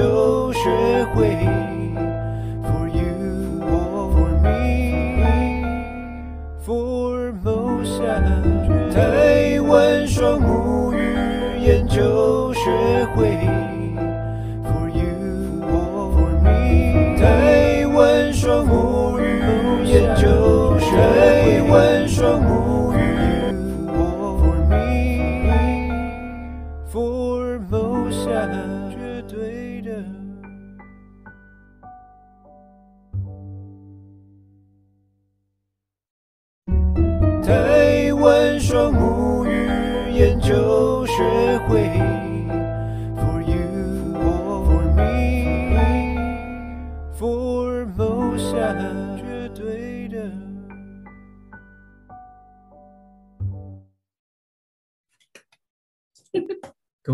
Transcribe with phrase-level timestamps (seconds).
[0.00, 1.28] 就学会
[2.64, 5.62] ，For you or for me
[6.64, 8.00] For most
[8.94, 13.59] 台湾双母语研究学会。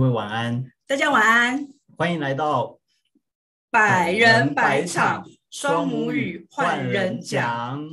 [0.06, 2.78] 位晚安，大家晚安，欢迎来到
[3.70, 7.84] 百人百场双母语换人讲。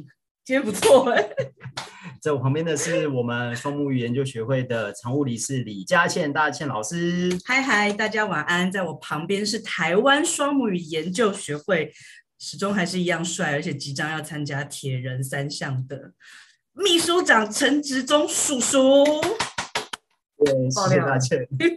[0.45, 1.29] 今天不错哎，
[2.21, 7.35] 在我旁边的是我们双母语研究学会的常务理事李佳倩大倩老师。
[7.45, 8.71] 嗨嗨，大家晚安。
[8.71, 11.91] 在我旁边是台湾双母语研究学会，
[12.37, 16.13] 始终还是一样帅，而且即将要参加铁人三项的
[16.73, 19.03] 秘书长陈植忠叔叔。
[20.43, 21.37] 对，谢谢大家。
[21.57, 21.73] 对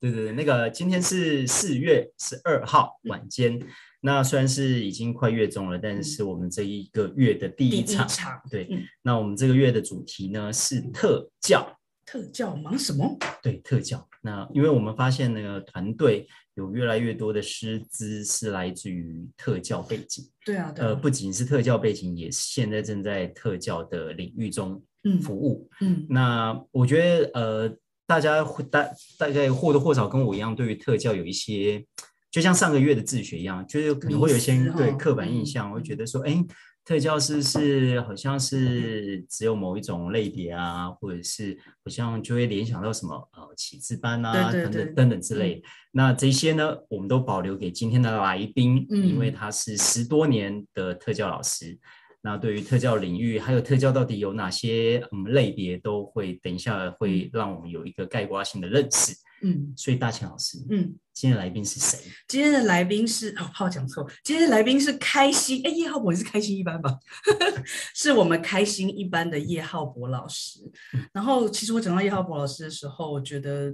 [0.00, 3.60] 对对，那个今天是四月十二号晚间。
[4.00, 8.06] 那虽然是已经快月中了，但是我们这一个月的第一场。
[8.06, 11.76] 一场对、嗯，那我们这个月的主题呢是特教。
[12.06, 13.18] 特教忙什么？
[13.42, 14.08] 对，特教。
[14.22, 20.24] 那因为我们发现那个团队有越来越多的师资是来自于特教背景。
[20.42, 20.88] 对啊，对啊。
[20.88, 24.82] 呃，不仅是特教背景，也现在正在特教的领域中
[25.20, 25.68] 服务。
[25.80, 27.76] 嗯，嗯，那我觉得呃，
[28.06, 28.88] 大家会大
[29.18, 31.84] 大概或多或少跟我一样，对于特教有一些，
[32.30, 36.44] 就像上个月的自学一样，就是可能会有一些对刻板印象，会觉得说，哎，
[36.84, 45.62] 特教是是好像是只有某一种类别啊，或者是好像就会联想到什么呃启智班啊等等等等之类。
[45.92, 51.78] 那这些呢，我们都保留给今天的来宾，因为他是十多年的特教老师。
[52.20, 59.14] 那对于特教领域，还有特教到底有哪些嗯类别，都会等一下会让我们有一个概括性的认识。
[59.40, 61.96] 嗯，所以大倩老师，嗯，今天的来宾是谁？
[62.26, 64.04] 今天的来宾是哦，怕我讲错。
[64.24, 66.98] 今天的来宾是开心哎，叶浩博，你是开心一班吧？
[67.94, 70.58] 是我们开心一班的叶浩博老师。
[71.14, 73.72] 然后，其实我讲到叶浩博老师的时候，我觉得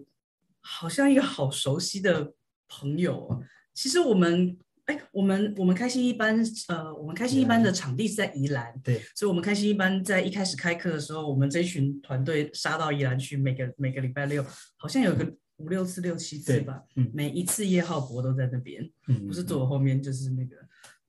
[0.61, 2.34] 好像一个好熟悉的
[2.69, 3.41] 朋友哦。
[3.72, 4.59] 其实我们。
[4.87, 14.44] 哎，我们我们开心一班，呃，我们开心一班的场地是在宜兰，对，所以，我们开心一班在一开始开课的时候，我们这一群团队杀到宜兰去，每个每个礼拜六，
[14.77, 15.25] 好像有个
[15.56, 20.56] 五六次、六七次吧，嗯，每一次叶浩博都在那边，嗯，不是坐我后面就是那个，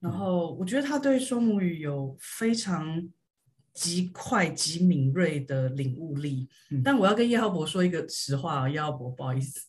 [0.00, 3.06] 然后我觉得他对双母语有非常
[3.74, 9.60] 极快极敏锐的领悟力，嗯，但我要跟叶浩博说一个实话啊，叶浩博不好意思，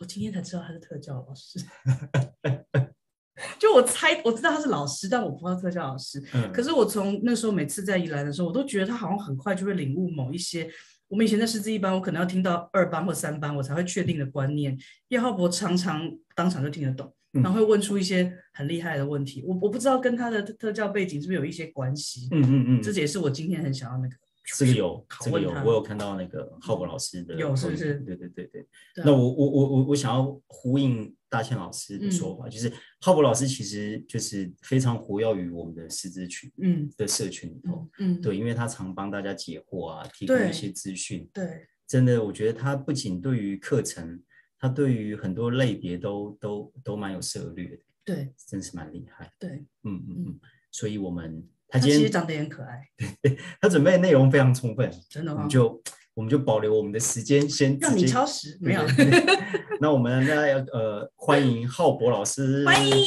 [0.00, 1.60] 我今天才知道他是特教老师。
[3.58, 6.22] 就我猜，我知道他是老师，但我不知道特教老师。
[6.34, 6.52] 嗯。
[6.52, 10.70] 可是我从那时候每次在宜兰的时候，我都觉得他好像很快就会领悟某一些
[11.08, 14.76] 我们以前在师资一班，我可能要听到二班或三班，我才会确定的观念。
[15.08, 19.44] 叶浩博常常当场就听得懂，然后会问出一些很厉害的问题。
[19.46, 22.28] 我我不知道跟他的特教背景是不是有一些关系。
[22.30, 22.82] 嗯嗯嗯。
[22.82, 24.16] 这也是我今天很想要那个。
[24.44, 27.34] 这个有，这个有，我有看到那个浩博老师的。
[27.34, 27.94] 有是不是？
[28.00, 28.66] 对对对对。
[28.96, 44.22] 那我我我我我想要呼应大倩老师的说法，嗯、就是浩博老师其实就是非常活跃于我们的师资群，嗯，的社群里头，嗯，对，因为他常帮大家解惑啊，提供一些资讯，对，真的，我觉得他不仅对于课程，
[44.58, 51.48] 他对于很多类别都都都蛮有涉猎的，对，真是蛮厉害，对，嗯嗯嗯，所以我们。
[51.74, 52.88] 他今天其实长得也很可爱，
[53.20, 55.38] 对，他准备的内容非常充分，真的吗？
[55.38, 55.82] 我们就
[56.14, 58.82] 我们就保留我们的时间，先让你超时，没有。
[59.82, 60.48] 那我们呢？
[60.48, 63.04] 要呃，欢迎浩博老师，欢迎。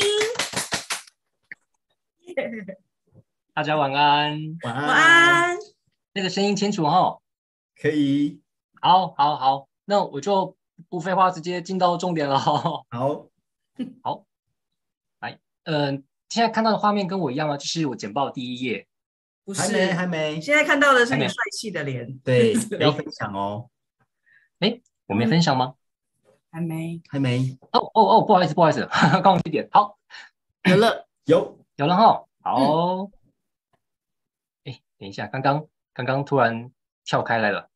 [3.53, 5.57] 大家晚安，晚安，晚安。
[6.11, 7.19] 那个声音清楚哈？
[7.81, 8.41] 可以。
[8.81, 10.57] 好，好，好，那我就
[10.89, 12.37] 不废话，直接进到重点了。
[12.37, 12.83] 好，
[14.03, 14.25] 好，
[15.21, 16.03] 来，嗯、呃。
[16.29, 17.57] 现在看到的画面跟我一样吗？
[17.57, 18.85] 就是我简报第一页，
[19.45, 20.41] 不是，还没，还没。
[20.41, 23.69] 现在看到的是你帅气的脸，对， 要分享哦。
[24.59, 25.75] 哎，我没分享吗？
[26.51, 27.57] 还没，还没。
[27.71, 29.67] 哦哦哦，不好意思，不好意思，刚刚一点。
[29.71, 29.97] 好，
[30.63, 32.25] 有了，有，有了哈。
[32.41, 33.03] 好，
[34.63, 36.71] 哎、嗯，等一下，刚刚刚刚突然
[37.05, 37.69] 跳开来了，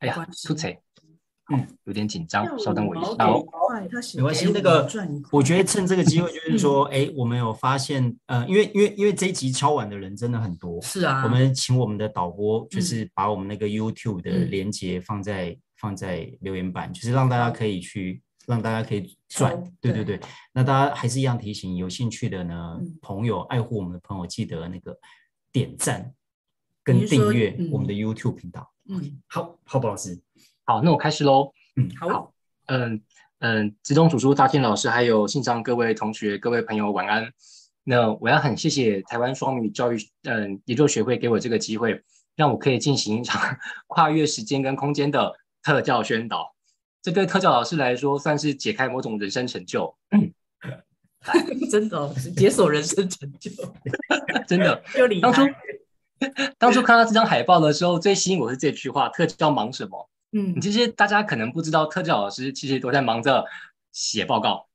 [0.00, 0.70] 哎呀，出错。
[1.50, 3.06] 嗯，有点紧张，稍等我一下。
[3.18, 3.42] 好，
[4.14, 4.50] 没关系。
[4.52, 4.88] 那个，
[5.32, 11.24] 我觉得趁这个机会，就是说，哎、嗯，我们有发现，呃，因为因为因为这一集敲碗的人真的很多，是啊。
[11.24, 19.62] 我们请我们的导播，就是把我们那个 YouTube 的连接放在、嗯、放在留言板，就是让大家可以去，让大家可以转。
[19.80, 20.20] 对对对。
[20.52, 24.96] 那大家还是一样提醒，有兴趣的呢，嗯、朋友爱护我们的朋友，记得那个
[25.52, 26.12] 点赞
[26.84, 28.70] 跟订阅我们的 YouTube 频道。
[28.88, 30.20] 嗯，好，好宝老师。
[30.70, 31.52] 好，那我开始喽。
[31.74, 32.32] 嗯，好。
[32.66, 33.02] 嗯
[33.40, 37.28] 嗯，直中主书大天老师，还有线上各位同学、各位朋友，晚安。
[37.82, 42.00] 那我要很谢谢台湾双语教育嗯研究学会给我这个机会，
[42.36, 43.42] 让我可以进行一场
[43.88, 46.54] 跨越时间跟空间的特教宣导。
[47.02, 49.92] 这对特教老师来说，算是解开某种人生成就。
[51.68, 53.50] 真的、哦，解锁人生成就，
[54.46, 54.80] 真的。
[55.20, 55.42] 当初
[56.58, 60.08] 当初看到这张海报的时候，最吸引我是这句话：特教忙什么？
[60.32, 63.44] 嗯，其实大家可能不知道，特教老师其实都在忙着
[63.92, 64.68] 写报告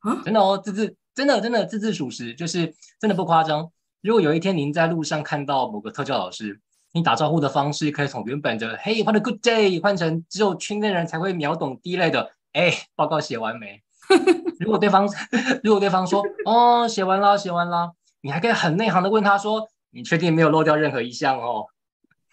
[0.00, 3.70] 啊，真的哦，字字真的真的字字属实，就是真的不夸张。
[4.02, 6.60] 如果有一天您在路上看到某个特教老师，
[6.92, 13.82] 你打招呼的方式可以从原本的 “Hey, what a good day” 换成只有圈内人才会秒懂第一类的“哎，报告写完没？
[14.60, 15.08] ”如果对方
[15.64, 17.92] 如果对方说“哦，写完了，写完了”，
[18.22, 21.66] 你还可以很内行的问他说：“你确定没有漏掉任何一项哦？”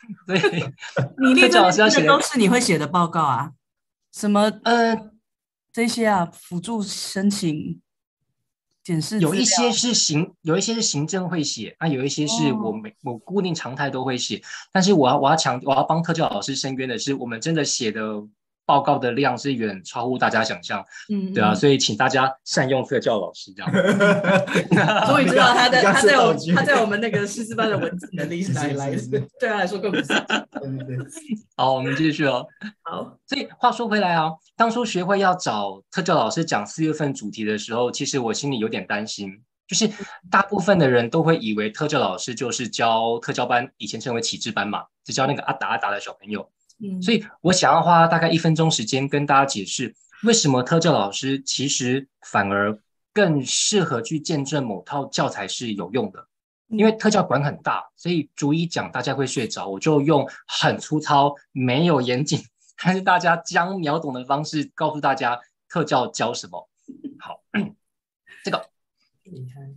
[0.28, 0.40] 对，
[1.22, 1.62] 你列的
[2.06, 3.52] 都是你会写的报告啊？
[4.12, 5.12] 什么呃
[5.72, 6.26] 这些啊？
[6.32, 7.82] 辅助申请、
[8.84, 14.42] 检视，有一些是行，有一些是行政会写，啊，有一些是我每我固定常态都会写。
[14.72, 18.02] 但是我要我要强我要帮特教老师申冤的是，我们真的写的。
[18.66, 23.72] 报告的量是远超乎大家想象，嗯，对啊，所以请大家善用特教老师这样。
[25.08, 30.08] 终于知道他的他在我他在我们那个师资班的文字能力是哪里来的， 对他来说更不是。
[30.08, 30.98] 对对对。
[31.58, 32.46] 好，我们继续哦。
[32.84, 39.30] 好，所以话说回来啊，当初学会要找特教老师讲四月份主题的时候，其实我心里有点担心，
[39.68, 39.90] 就是
[40.32, 46.50] 大部分的人都会以为特教老师就是教特教班，以前称为启智班嘛，只教那个阿达阿达的小朋友。
[47.02, 49.94] 所以我想要花大概一分钟时间跟大家解释，
[50.24, 52.78] 为什么特教老师其实反而
[53.14, 56.28] 更适合去见证某套教材是有用的。
[56.70, 62.40] 因为特教馆很大，所以逐一讲大家会睡着，我就用很粗糙、没有严谨，
[62.84, 65.40] 但是大家将秒懂的方式告诉大家
[65.70, 66.68] 特教教什么。
[67.20, 67.40] 好，
[68.44, 68.70] 这个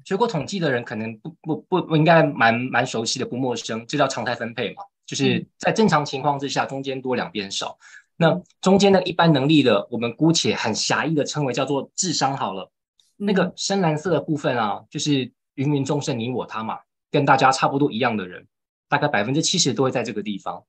[0.07, 4.83] 学过统计的人可能不不不不应该蛮蛮熟悉的，不陌生，这叫常态分配嘛。
[5.07, 7.79] 就是在正常情况之下，中间多两边少。
[8.17, 12.73] 那中间的一般能力的，我们姑且很狭义的称为叫做智商好了。
[13.17, 16.79] 那个深蓝色的部分啊，就是芸芸众生你我他嘛，
[17.11, 18.47] 跟大家差不多一样的人，
[18.89, 20.65] 大概百分之七十都会在这个地方。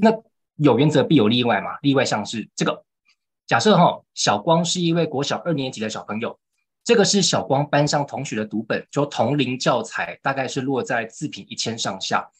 [0.00, 0.10] 那
[0.56, 2.84] 有原则必有例外嘛，例外像是这个，
[3.46, 6.38] 假设哈，小光是一位国小二年级的小朋友，
[6.84, 12.30] 这个是小光班上同学的读本，就同龄教材大概是落在字品一千上下。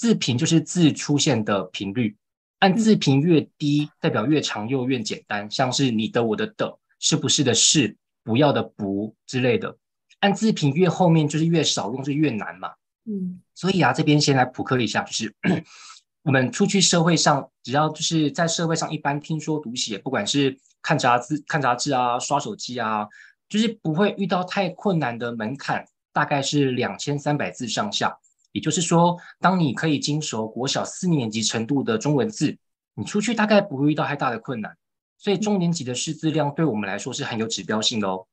[0.00, 2.16] 字频就是字出现的频率，
[2.60, 9.76] 按字频越低，代表越长又越简单，像是你的、我的的，是不是的是，不要的不之类的。
[10.20, 12.70] 按字频越后面就是越少用，就越难嘛。
[13.04, 15.34] 嗯，所以啊，这边先来普科一下，就是
[16.24, 23.06] 我们出去社会上，只要就是在社会上一般听说读写，不管是看杂志、看杂志啊，刷手机啊，
[23.50, 28.18] 就是不会遇到太困难的门槛，大概是两千三百字上下。
[28.52, 32.58] 也就是说，当你可以经熟国小四年级程度的中文字，
[32.94, 34.76] 你出去大概不会遇到太大的困难。
[35.18, 38.26] 所以中年级的识字量对我们来说是很有指标性的哦。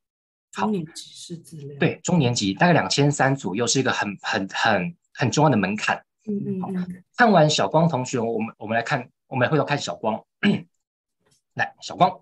[0.53, 6.03] 好，中年级识字量，对，中年级大概两千三左右是一个很很很很重要的门槛。
[6.25, 6.69] 嗯嗯好，
[7.15, 10.23] 看完小光同学，我们我们来看，我们来回头看小光。
[11.53, 12.21] 来，小光，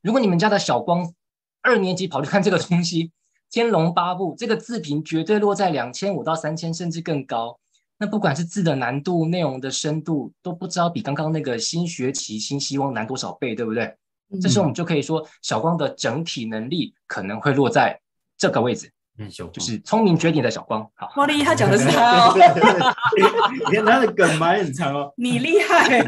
[0.00, 1.12] 如果你们家的小光
[1.60, 3.12] 二年级跑去看这个东西。
[3.50, 7.58] 天龙八部这个字频绝对落在两千五到三千，甚至更高。
[7.98, 13.84] 那不管是字的难度、内容的深度，都不知道比刚刚那个新学期新希望难多少倍，对不对？
[14.30, 17.98] 嗯、这时候我们就可以说，小光的整体能力可能会落在
[18.36, 20.88] 这个位置，嗯，就是聪明绝顶的小光。
[20.94, 22.34] 好，茉莉他讲的是他哦，
[23.70, 26.02] 你看他的梗埋很长哦，你厉害，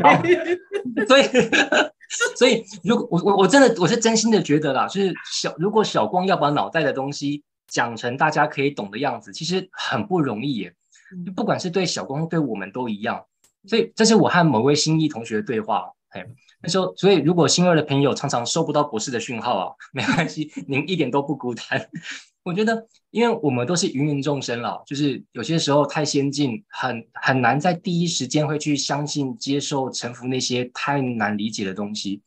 [1.06, 1.24] 所以。
[2.36, 10.72] 所以，如果我我我真的我是真心的觉得啦，就是小如果小光要把脑袋的东西讲成大家可以懂的样子，其实很不容易耶。
[11.36, 13.22] 不管是对小光，对我们都一样。
[13.66, 15.92] 所以，这是我和某位新一同学的对话。
[16.08, 16.24] 嘿，
[16.62, 21.90] 那时候，所以如果新二的朋友常常收不到博士的讯号啊，没关系，您一点都不孤单。
[22.48, 32.22] 我觉得，因为我们都是芸芸众生了，就是有些时候太先进，很很难在第一时间会去相信、接受、臣服那些太难理解的东西。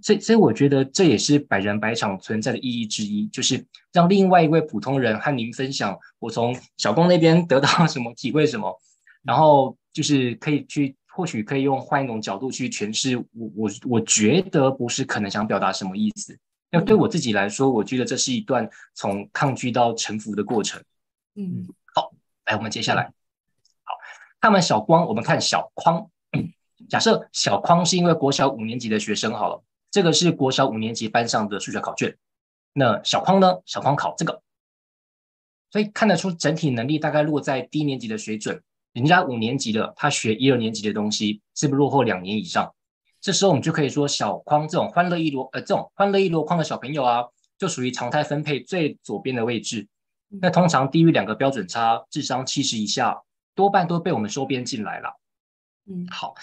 [0.00, 8.72] 所以，所以我觉得这也是百人百场存在的意义之一，就是让另外一位普通人和您分享我从小工那边得到什么，体会什么，
[9.24, 16.38] 然后就是可以去，或许可以用换一种角度去诠释我我我觉得不是可能想表达什么意思。
[16.76, 20.78] 那对我自己来说，我觉得这是一段从抗拒到臣服的过程。
[21.34, 22.12] 嗯，好，
[22.44, 23.04] 来，我们接下来，
[23.82, 23.94] 好，
[24.42, 26.10] 看完小光，我们看小匡。
[26.90, 32.14] 假设小匡是因为国小五年级的学生好了，这个是国小五年级班上的数学考卷。
[32.74, 33.54] 那小匡呢？
[33.64, 34.42] 小匡考这个，
[35.70, 38.62] 所以看得出整体能力大概落在低年级的水准。
[38.92, 42.74] 人家五年级的，他学一二年级的东西，是不是落后两年以上？
[43.26, 47.24] 这时候我们就可以说，小框这种欢乐一箩呃这种欢乐一箩筐的小朋友啊，
[47.58, 49.88] 就属于常态分配最左边的位置。
[50.40, 53.22] 那通常低于两个标准差，智商七十以下，
[53.56, 55.18] 多半都被我们收编进来了。
[55.90, 56.36] 嗯，好。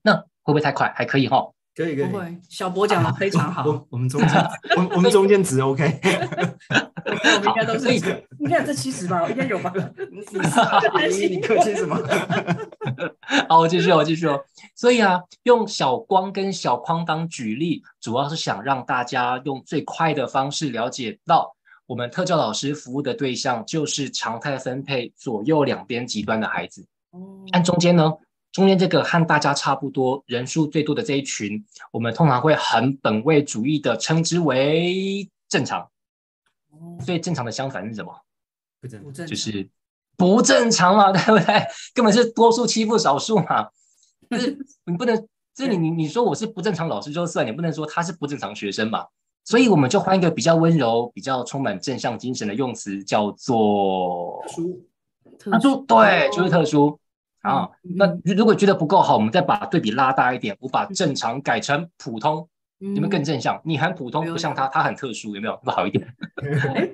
[0.00, 0.90] 那会不会太快？
[0.96, 2.06] 还可以哈，可以可以。
[2.06, 3.62] 不会，小博讲的非常好。
[3.68, 4.42] 我我们中间，
[4.78, 6.00] 我我们中间值 OK。
[7.04, 7.94] 我们应该都是，
[8.38, 9.28] 应该有这七十吧？
[9.28, 9.70] 应该有吧？
[10.10, 11.98] 你你客气什么？
[13.48, 14.42] 好，我继续，我继续哦。
[14.80, 26.82] 所以啊，用小光跟小框当举例，主要是想让大家用最快的方式了解到，我们特教老师服务的对象就是常态分配左右两边极端的孩子。
[27.10, 28.10] 哦，按中间呢？
[28.52, 35.86] 中间这个和大家差不多人数最多的这一群，我们通常会很本位主义的称之为正常。
[37.04, 38.10] 所以正常的相反是什么？
[38.80, 39.68] 不正常，就是
[40.16, 41.66] 不正常嘛， 对不对？
[41.92, 43.68] 根本是多数欺负少数嘛。
[44.30, 44.56] 就是
[44.86, 45.16] 你不能，
[45.54, 49.04] 就是你你你说我是不正常老师就算，你不能说他是不正常学生嘛。
[49.44, 54.86] 所以我们就换一个比较温柔、比较充满正向精神的用词，叫做特殊。
[55.38, 56.98] 特殊，对，就是特殊。
[57.40, 58.06] 啊，那
[58.36, 62.46] 如果觉得不够好，我们再把对比拉大一点，我把正常改成普通，
[62.80, 63.58] 有没有更正向？
[63.64, 65.58] 你很普通，不像他，他很特殊，有没有？
[65.64, 66.06] 不好一点？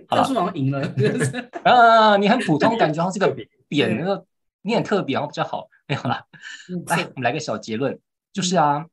[0.09, 0.81] 特殊好像赢了。
[1.65, 4.25] 啊，你很普通，感觉好像是个扁，那个
[4.63, 6.25] 你很特别，然后比较好， 没有啦。
[6.87, 7.99] 来，我们来个小结论，
[8.33, 8.87] 就是啊，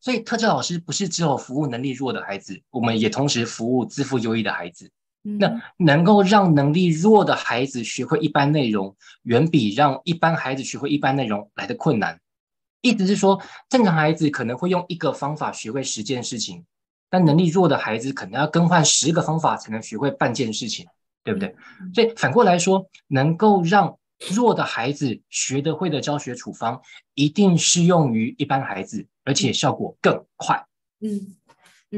[0.00, 4.90] 所以特教老师不是只有服务能力弱的孩子，我们也同时服务自负优异的孩子。
[5.22, 12.18] 那能够让能力弱的孩子学会一般内容，远比让一般孩子学会一般内容来的困难。
[12.80, 16.64] 意思是说，正常孩子可能会用一个方法学会十件事情，
[17.10, 20.86] 但能力弱的孩子可能要更换十个方法才能学会半件事情，
[21.24, 21.54] 对不对？
[21.92, 23.98] 所以反过来说，能够让
[24.30, 26.80] 弱的孩子学得会的教学处方，
[27.14, 30.66] 一定适用于一般孩子，而且效果更快。
[31.00, 31.36] 嗯，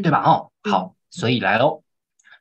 [0.02, 0.22] 对吧？
[0.24, 1.82] 哦，好，所以来喽，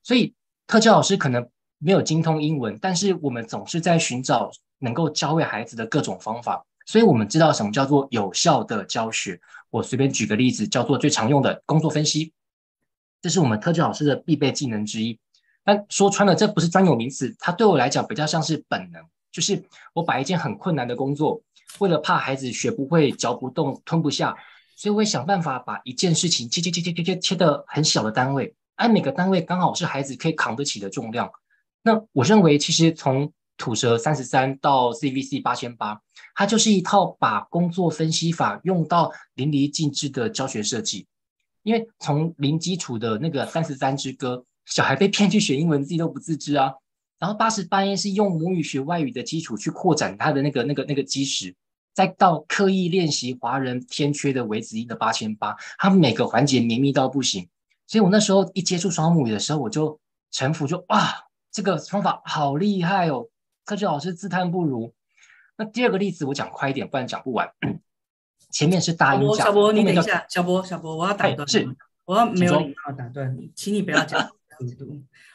[0.04, 0.34] 所以。
[0.68, 9.42] 特教老师可能没有精通英文，但是我们总是在寻找能够教会孩子的各种方法，所以我们知道什么叫做有效的教学。
[9.72, 12.34] 我随便举个例子，叫做最常用的工作分析，
[13.20, 15.20] 这是我们特教老师的必备技能之一。
[15.64, 21.42] 但说穿了，这不是专有名词，它对我来讲比较像是本能，就是我把一件很困难的工作，
[21.80, 24.36] 为了怕孩子学不会、嚼不动、吞不下，
[24.76, 28.56] 所以我会想办法把一件事情切切切切切切切的很小的单位。
[28.76, 31.30] 按每个单位刚好是孩子可以扛得起的重量。
[31.82, 36.02] 那我认为，其实从吐舌三十三到 CVC 八千八，
[36.34, 41.08] 它就是一套把工作分析法用到淋漓尽致的教学设计。
[41.64, 46.74] 因为从零基础的那个三十三之歌，小孩被骗去学英文，自己都不自知啊。
[47.20, 51.54] 然后八十八音是用母语学外语的基础去扩展他的那个那个那个基石，
[51.94, 57.48] 再到刻意练习华人天缺的微子音的八千八，他每个环节绵密到不行。
[57.86, 60.00] 所以我那时候一接触双母语的时候，我就
[60.32, 63.28] 臣服就，就哇，这个方法好厉害哦！
[63.66, 64.94] 科学老师自叹不如。
[65.58, 67.52] 那第二个例子我讲快一点，不然讲不完。
[68.52, 71.68] 前面是大音小波，你等一下，小波，小博，我要打断，是，
[72.06, 74.32] 我要没有礼貌打断你，请你不要讲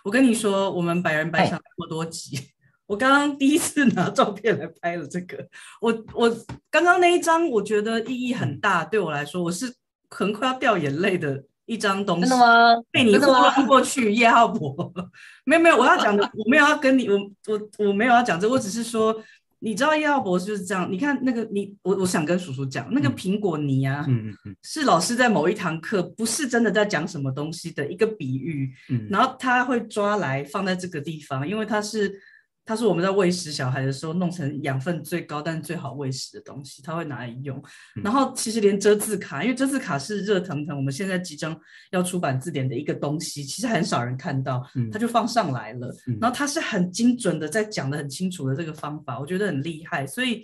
[0.05, 2.39] 我跟你说，我们百人百场那么多集，
[2.87, 5.47] 我刚刚第一次拿照片来拍了这个，
[5.81, 6.29] 我我
[6.71, 9.75] 刚刚那一张，我觉得意义很大，对我来说，我是
[10.11, 11.45] 很快要掉眼泪的。
[11.67, 12.75] 一张东西，真的吗？
[12.91, 14.93] 被你糊弄过去，叶浩博，
[15.47, 17.17] 没有没有，我要讲的，我没有要跟你，我
[17.47, 19.19] 我我没有要讲这，我只是说，
[19.65, 32.21] 你知道叶浩博就是这样，你看那个你，我我想跟叔叔讲，那个苹果泥啊，嗯嗯嗯，是老师在某一堂课，不是真的在讲什么东西的一个比喻，嗯，然后他会抓来放在这个地方，因为他是。
[32.67, 37.63] 他是我们在喂食小孩的时候，弄成养分最高但最好喂食的东西，他会拿来用。
[38.03, 41.55] 然后其实连遮字卡，因为遮字卡是热腾腾，我们现在即将
[41.91, 45.95] 要出版字典的一个东西，其实很少人看到，他就放上来了。
[46.21, 50.07] 然后他是很精准的在讲的很清楚的这个方法，我觉得很厉害。
[50.07, 50.43] 所以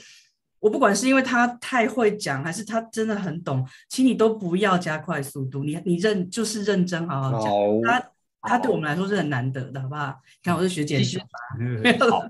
[0.59, 7.51] 我不管是因为他太会讲，还是他真的很懂，请你都不要加快速度，你你认就是认真好好讲。
[7.83, 8.11] 他
[8.43, 10.21] 他对我们来说是很难得的，好不好？
[10.43, 10.99] 看我是学姐，
[12.11, 12.23] 好。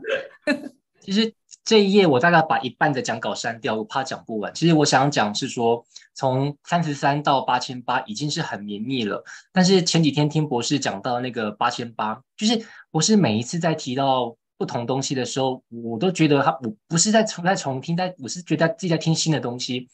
[1.01, 1.33] 其实
[1.65, 4.53] 这一页我大概把一半的讲稿删掉，我怕讲不完。
[4.55, 9.25] 其实我想讲是说，从三十三到八千八已经是很绵密了。
[9.53, 14.37] 但是前几天听博士讲到那个八千八，就是博士每一次在提到。
[14.61, 19.89] 不同东西的时候，我都觉得他我不是在重在重听，在我是觉得自己在听新的东西。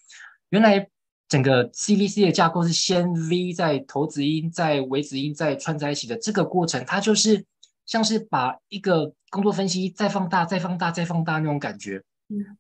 [0.49, 0.89] 原来
[1.29, 7.45] 整个 CVC 的架构是先 V 在头子音，在尾子音再串在一起的这个过程，它就是
[7.85, 12.03] 像是把一个工作分析再放大、再放大、再放大那种感觉。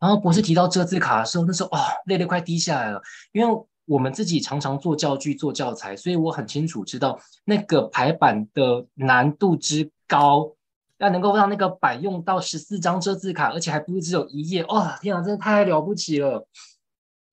[0.00, 3.00] 然后博士提到这字卡的时候，那时候哦，泪都快滴下来了，
[3.32, 10.52] 因为我们自己常常做教具、做教材，所以我很清楚知道那个排版的难度之高。
[10.99, 16.49] 要能够让那个版用到十四张遮字卡，而且还不是只有一页，哇、哦，天啊，真的太了不起了！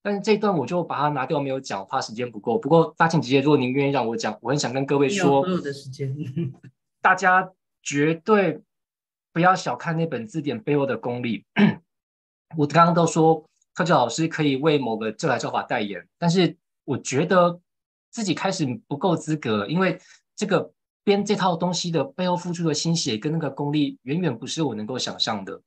[0.03, 2.60] 但是这一段我就把它拿掉，没有讲，怕时间不够。
[2.60, 6.13] 不过大庆姐姐，如果您愿意让我讲，我很想跟各位说，所有的时间，
[7.01, 7.50] 大家
[7.81, 8.62] 绝对
[9.31, 11.45] 不要小看那本字典背后的功力。
[12.55, 13.43] 我刚刚都说
[13.74, 17.60] 特教老师可以为某个教材教法代言，但是我觉得
[18.12, 20.00] 自己开始不够资格，因为
[20.36, 20.72] 这个。
[21.05, 25.62] 编这套东西的背后付出的心血跟那个功力，远远不是我能够想象的，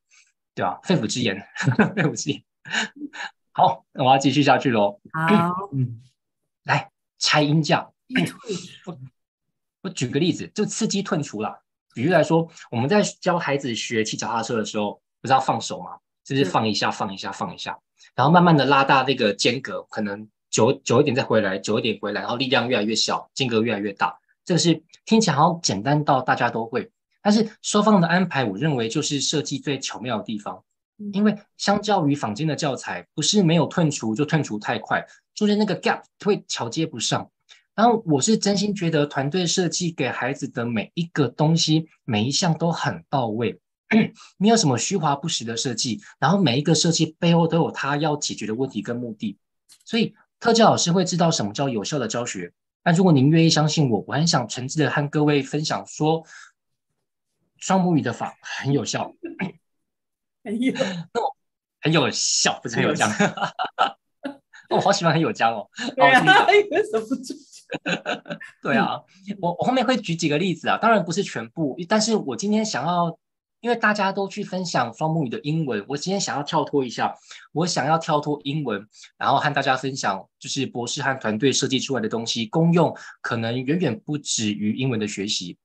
[0.54, 0.80] 对吧？
[0.82, 1.38] 肺腑之言，
[1.94, 2.42] 肺腑之言。
[3.56, 5.00] 好，那我要继续下去喽。
[5.14, 6.02] 好， 嗯，
[6.64, 7.88] 来拆音架。
[8.84, 8.98] 我
[9.80, 11.58] 我举个例子，就刺激褪除啦。
[11.94, 15.92] 比如来说，我们在教孩子学骑脚踏车的时候，不是要放手吗？
[16.22, 17.78] 就是放一下，放一下，放一下，
[18.14, 24.18] 然后慢慢的拉大那个间隔，可能久久一点再回来，久一点回来，然后力量越来越小，间隔越来越大。
[24.44, 26.90] 这个是听起来好像简单到大家都会，
[27.22, 30.62] 但是收放的安排，我认为就是设计最巧妙的地方。
[31.12, 37.30] 因为相较于坊间的教材，不是没有褪除就褪除太快，中间那个 gap 会桥接不上。
[37.74, 43.60] 然后我是真心觉得团队设计给孩子的每一个东西，每一项都很到位，
[44.38, 46.00] 没有什么虚华不实的设计。
[46.18, 49.36] 然后每一个设计背后都有他要解决的问题跟目的，
[49.84, 52.50] 所以特教老师会知道什么叫有效的教学。
[52.82, 56.24] 那如果您愿意相信我，我很想诚挚的和各位分享说，
[57.58, 59.12] 双母语的法很有效，
[60.46, 60.72] 很有，
[61.82, 63.10] 很有效，不是很有奖。
[64.70, 65.68] 我好喜欢很有奖 哦。
[65.96, 67.06] 对啊，什么
[68.62, 69.00] 对啊，
[69.42, 73.18] 我我后面会举几个例子啊，当然不是全部，但是我今天想要。
[73.60, 77.12] 因为大家都去分享双母语的英文，我今天想要跳脱一下，
[77.52, 85.56] 我想要跳脱英文，然后和大家分享，就是博士和团队设计出来的东西，功用可能远远不止于英文的学习。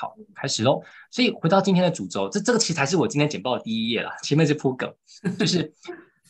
[0.00, 0.80] 好，开始喽。
[1.10, 4.94] 所以回到今天的主轴，这这个其实才是我今天简报的第一页了，前面是铺梗，
[5.36, 5.72] 就是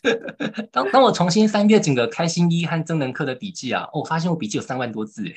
[0.72, 5.34] 当当我重新翻阅整个开心一和增能课的笔记啊，哦，我发现我笔记有三万多字诶，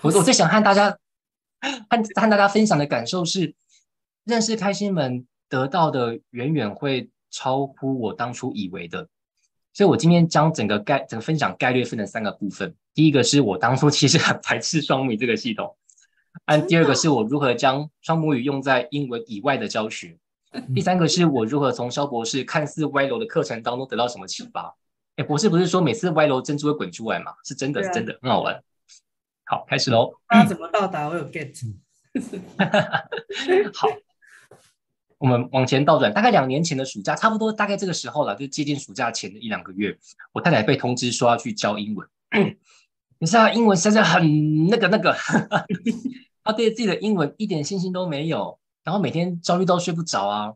[0.00, 0.90] 我我最想和大家
[1.60, 3.54] 和和大家分享的感受是，
[4.24, 5.26] 认识开心门。
[5.46, 9.06] 得到的远远会超乎我当初以为的，
[9.72, 12.74] 所以我今天将整个概整个分享概略分成三个部分。
[12.92, 15.76] 第一个是我当初其实很排斥双米这个系统，
[16.46, 20.18] 按第二个是我如何将双母语用在英文以外的教学，
[20.74, 24.74] 第三个是我如何从肖博士看似歪楼的课程当中得到什么启发。
[25.16, 27.32] 哎，博士不是说每次歪楼珍珠会滚出来吗？
[27.44, 28.62] 是真的，是真的，很好玩。
[29.44, 30.12] 好，开始喽。
[30.28, 31.08] 他怎么到达？
[31.08, 31.54] 我有 get。
[33.72, 33.88] 好。
[35.18, 39.96] 我们往前倒转，大概两年前的暑假，差不多大概这个时候了，就接近暑假前的一两个月，
[40.32, 42.06] 我太太被通知说要去教英文。
[43.18, 45.14] 你知道英文实在很那个那个，
[46.44, 50.52] 他对自己的英文一点信心都没有，然后每天焦虑到睡不着啊。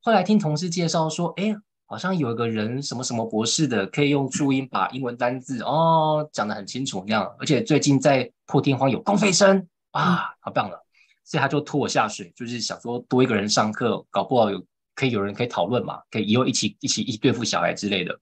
[0.00, 1.54] 后来听同事介绍说，哎，
[1.86, 10.78] 好像有一个人什么什么博士的，可以用注音把英文单字哦讲得很清楚那样，而且最近在破天荒有公费生，啊，好棒了。
[11.24, 14.62] 所以他就拖我下水，就是想说多一个人上课，搞不好有
[14.94, 18.18] 可以有人可以讨论嘛，可以以后一起一起一起对付小孩之类的。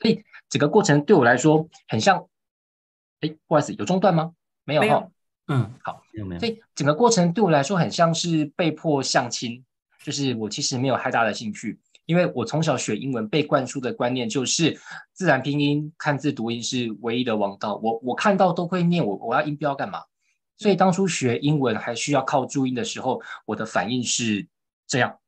[0.00, 2.24] 所以整个过程对我来说很像，
[3.22, 4.32] 哎，不好意思，有中断吗？
[4.64, 5.08] 没有哈。
[5.48, 6.38] 嗯，好，没有没有。
[6.38, 9.64] 所以整个过程对我来说很像是被迫相亲，
[10.04, 14.78] 就是我其实没有太大的兴趣，因为我从小学英文被灌输的观念就是
[15.12, 20.02] 自然拼音、看字读音是唯一的王道，我我看到都会念，我我要音标干嘛？
[20.58, 24.46] 所以当初学英文还需要靠注音的时候，我的反应是
[24.86, 25.18] 这样。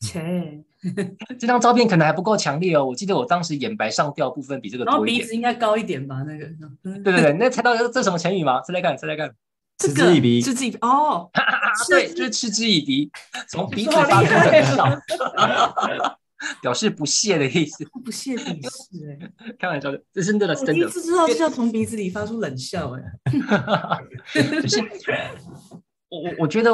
[0.00, 0.64] 切，
[1.38, 2.84] 这张照片可能还不够强烈哦。
[2.84, 5.16] 我记得我当时眼白上吊部分比这个多一点。
[5.16, 6.22] 然后鼻子应该高一点吧？
[6.26, 6.46] 那个。
[6.82, 8.60] 对对对，那猜到这什么成语吗？
[8.62, 9.34] 猜猜看，猜猜看。
[9.78, 10.40] 嗤之以鼻。
[10.40, 10.78] 嗤之以鼻。
[10.80, 11.30] 哦，
[11.88, 13.10] 对，就是嗤之以鼻，
[13.48, 15.00] 从鼻子发出的笑。
[16.60, 17.82] 表示不屑的意思。
[18.04, 20.72] 不屑鄙视哎，开玩笑的，这是真的，真的。
[20.72, 23.02] 我第一次知道是要从鼻子里发出冷笑哎。
[24.60, 24.78] 就是
[26.08, 26.70] 我我我觉得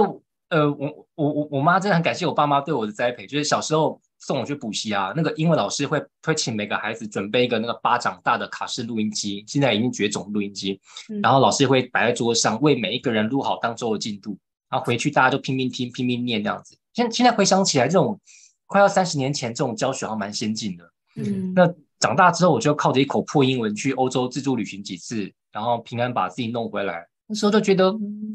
[0.52, 10.78] 呃我我我我妈真的很感谢我爸妈对我的栽培，就是小时候送我去补习啊，那个英文老师会会请每个孩子准备一个那个巴掌大的卡式录音机，现在已经绝种录音机，
[11.22, 14.36] 然后老师会摆在桌上，为每一个人录好当周的进度，
[14.68, 16.76] 然后回去大家就拼命听拼命念这样子。
[16.92, 18.20] 现现在回想起来，这种
[18.66, 20.84] 快要三十年前这种教学还蛮先进的。
[21.16, 21.66] 嗯，那
[21.98, 27.06] 长大之后，我就靠着一口破英文去欧洲自助旅行几次，然后平安把自己弄回来。
[27.32, 27.90] 那时候就觉得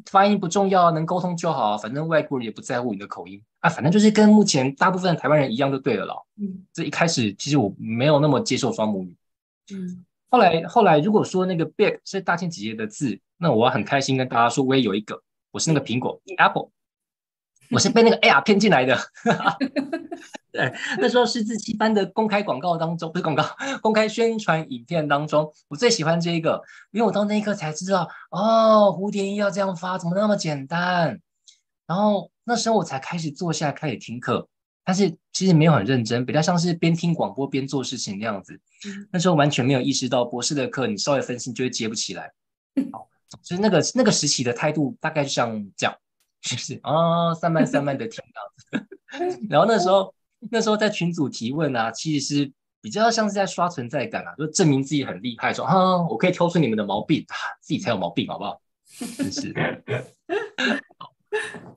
[0.09, 6.15] 发音不重要，能沟通就好，反正外国人也不在乎你的口音啊，反正就是跟目前大部分的台湾人一样就对了啦。
[6.41, 9.15] 嗯，这一开始其实我没有那么接受双母语。
[9.71, 16.71] 嗯，后来后来如果说那个 big 是大千姐姐的字，那我很开心跟大家说，我也有一个，我是那个苹果 apple。
[17.69, 18.97] 我是被那个 AR 骗进来的，
[20.57, 23.45] 对， 那时候是自习班的公开广告当中，不是广告，
[23.79, 26.59] 公开宣传影片当中，我最喜欢这一个，
[26.91, 31.19] 因为我到那一刻才知道，哦，蝴蝶音要这样发，怎么那么简单？
[31.85, 34.47] 然后那时候我才开始坐下来开始听课，
[34.83, 38.59] 但是其实没有很认真，比较像是边听广播边做事情那样子。
[39.11, 42.31] 那时候完全没有意识到博士的课，你稍微分心就会接不起来。
[42.91, 43.07] 好，
[43.43, 45.95] 所以那个那个时期的态度大概就像这样。
[46.39, 48.79] 就是哦，散漫散漫的听到，
[49.49, 50.13] 然后那时候
[50.51, 58.61] 那时候在群组提问啊，其实是比较像是在刷存在感啊，就证明自己很厉害，说啊，我可以挑出你们的毛病啊，自己才有毛病，好不好？
[59.17, 59.53] 真是。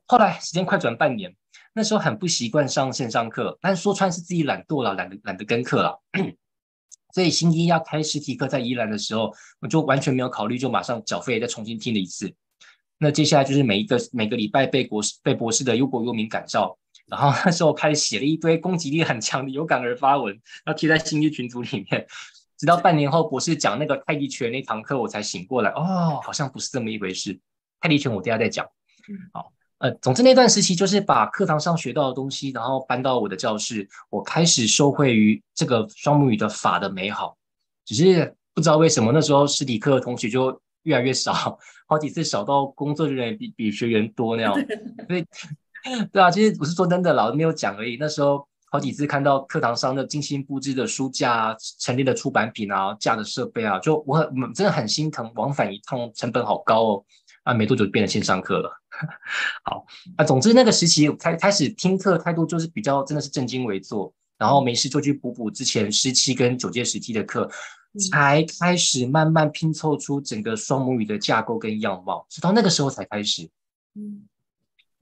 [0.07, 1.35] 后来时间快转半年，
[1.73, 6.01] 那时候很不习惯上线上课，但说穿是自己懒惰了，懒得懒得跟课了。
[7.13, 12.33] 所以星期一要开实体课在宜兰的时候，我就完全没有考虑，就马上缴费再重新听了一次。
[12.99, 16.79] 那接下来就是每一个每个礼拜被博士被博士的忧国忧民感召，
[17.11, 20.33] 然后那时候开始写了一堆攻击力很强的有感而发文，
[20.65, 22.07] 然后贴在星际群组里面，
[22.57, 27.39] 直到半年后博士讲那个泰迪拳那堂课，我才醒过来，哦，好像不是这么一回事。
[27.81, 28.65] 泰迪拳我等下再讲。
[29.33, 37.37] 好，呃，总之那段时期就是把课堂上学到的东西，然后搬到我的教室，我开始受惠于这个双母语的法的美好，
[37.85, 41.59] 只是不知道为什么那时候实体课的同学就越来越少。
[41.87, 44.55] 好几次少到工作人员比比学员多那样，
[45.09, 45.27] 所以
[46.13, 47.97] 对啊，其实我是说真的，老师没有讲而已。
[47.99, 57.05] 那时候好几次看到课堂上的精心布置的书架啊、陈列的出版品啊、架的设备啊，就我很真的很心疼，往返一趟成本好高哦。
[57.45, 58.71] 啊，没多久就变成线上课了。
[59.65, 67.51] 好，啊，总之那个时期开开始听课态度就是比较真的是正襟危坐，然后没事就去补补之前十七跟九届十期的课。
[68.09, 73.51] 才开始慢慢拼凑出整个双母语的架构跟样貌，直到那个时候才开始。
[73.97, 74.29] 嗯，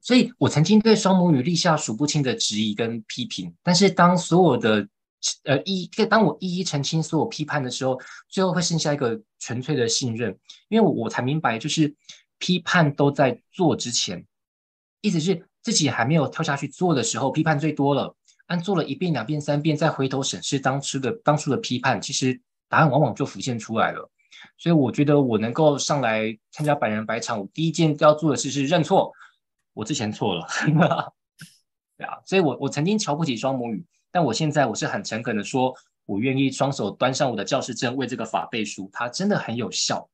[0.00, 4.88] 所以我曾经对双母语立下数不清的质疑跟批评，但是当所有的
[5.44, 11.94] 呃一，当我一一澄清所有批判的时候，最后会剩下一个纯粹的信任，因为我才明白，就是
[12.38, 14.24] 批判都在做之前，
[15.00, 18.14] 意思是自己还没有跳下去做的时候，批判最多了。
[18.46, 22.40] 按做了一遍、两遍、三遍，再回头审视当初的当初的批判，其实。
[22.70, 24.10] 答案往往就浮现出来了，
[24.58, 29.10] 所以我觉得我能够上来参加百人百场，我第一件要做的事是认错，
[29.78, 30.44] 我之前错了，
[31.96, 35.72] 对啊，所以我我曾经瞧不起双母语，但我现在我是很诚恳的说，
[36.04, 40.10] 我愿意双手端上我的教师证，为这个法背书，它真的很有效。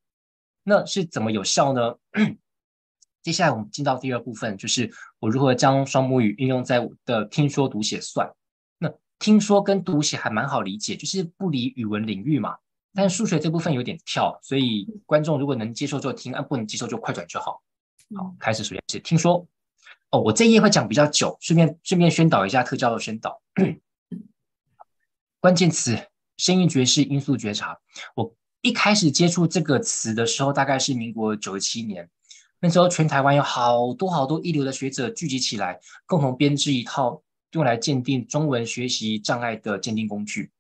[0.64, 1.94] 那是怎么有效呢？
[3.22, 8.31] 接下来我们进到第二部分，就是我如何将双母语运用在我的听说读写算。
[8.77, 12.55] 那听说跟读写还蛮好理解，就是不离语文领域嘛。
[12.92, 17.62] 但数学这部分有点跳，所以观众如果能接受就听，啊不能接受就快转就好。
[18.14, 19.46] 好，开始首先是听说。
[20.14, 23.42] 哦，我这一页会讲比较久，顺便顺便宣导一下特教的宣导。
[25.40, 25.98] 关键词：
[26.37, 27.77] 声音觉是、音素觉察。
[28.14, 32.09] 我一开始接触这个词的时候，大概是民国九十七年，
[32.61, 37.20] 那时候全台湾有好多好多一流的学者聚集起来，共同编织一套。
[37.50, 40.50] 用来鉴定中文学习障碍的鉴定工具，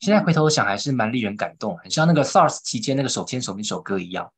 [0.00, 4.32] 现在回头想还是蛮令人感动，很像那个 SARS 期间那个手牵手那首歌一样。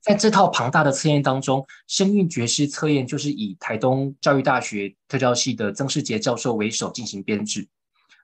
[0.00, 7.68] 在这套庞大的测验当中，声韵觉识测验就是以台东教育大学特教系的曾世杰教授为首进行编制。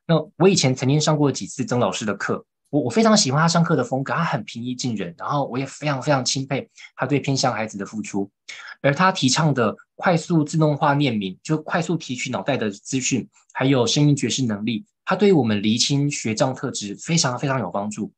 [0.07, 2.45] 那我以前曾经上过几次曾老师的课。
[2.71, 8.31] 我我非常喜欢他上课的风格，他很平易近人，然后我也非常非常钦佩他对偏向孩子的付出，
[8.81, 18.13] 而他提倡的快速自动化念名，就快速提取脑袋的资讯，还有声音觉识能力，他对于我们厘清学障特质非常非常有帮助。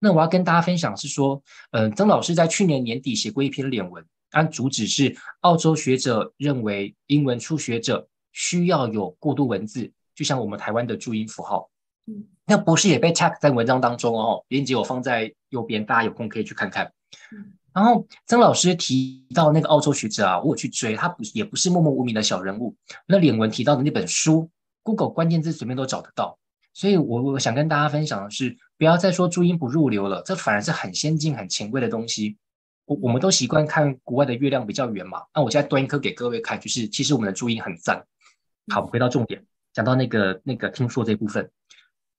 [0.00, 9.92] 那我要跟大家分享是说，嗯、呃，曾老师在去年年底写过一篇脸文，按主旨是澳洲学者认为英文初学者需要有过渡文字。
[10.14, 11.70] 就像我们台湾的注音符号。
[12.06, 16.92] 嗯，那博士也被 tag 在文章当中哦，链接我放在右边，大家有空可以去看看。
[17.32, 22.74] 嗯，然后曾老师提到那个澳洲学者啊，我有去追，他不也不是默默无名的小人物。
[23.06, 24.50] 那脸文提到的那本书
[24.82, 26.38] ，Google 关键字随便都找得到。
[26.72, 32.38] 所以我我想跟大家分享的是，不要再说注音不入流了，这反而是很先进、很前卫的东西。
[32.86, 38.02] 我我们都习惯看国外的月亮比较圆嘛，那我现在端一颗给各位看，就是其实我们的注音很赞。
[38.72, 41.50] 好，回到重点，讲到那个那个听说这部分。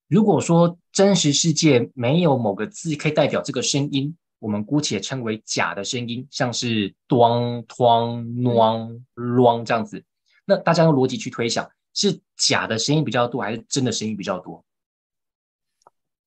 [0.08, 10.04] 如果说真实世界没有某个字可以代表这个声音，我们姑且称为假的声音，像是咚、哐、啷、啷这样子，
[10.45, 11.67] 那大家用逻辑去推想。
[11.95, 14.63] 是假的声音比较多，还是真的声音比较多？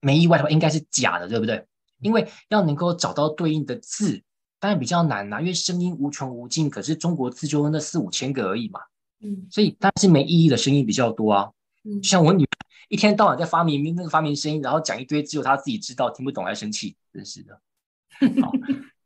[0.05, 1.67] 没意外的话，应该是假的，对不对？
[2.01, 4.23] 因为要能够找到对应的字，
[4.61, 8.81] 当然比较难啦、啊，因为声音无穷无尽，可是中国字就那四五千个而已嘛。
[9.21, 11.51] 嗯，所以当然是没意义的声音比较多啊。
[11.85, 12.49] 嗯，像我女儿
[12.89, 17.59] 一天到晚在发明那个发明声音，然后讲一堆只有她自己知道、听不懂还生气，真是的。
[18.43, 18.53] 好，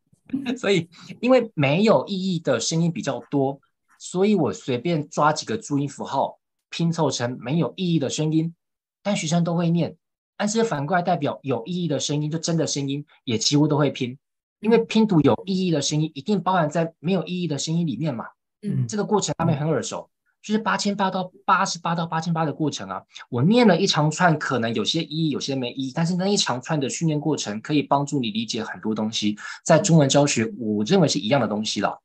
[0.59, 0.89] 所以
[1.21, 3.61] 因为没有意义的声音比较多，
[3.99, 6.39] 所以我随便抓几个注音符号。
[6.71, 8.55] 拼凑成没有意义的声音，
[9.03, 9.97] 但学生都会念。
[10.39, 14.17] 但是反过来代表有意义的声音，就真的声音也几乎都会拼，
[14.61, 18.25] 因为拼读有意义的声音一定包含在没有意义的声音里面嘛。
[18.63, 20.09] 嗯，这个过程他们很耳熟，
[20.41, 23.03] 就是八千八到八十八到八千八的过程啊。
[23.29, 29.37] 我念了一长串，可能有些意义，有些没意义，但是那一长串的训练过程可以帮助你理解很多东西。
[29.65, 32.01] 在中文教学，我认为是一样的东西了。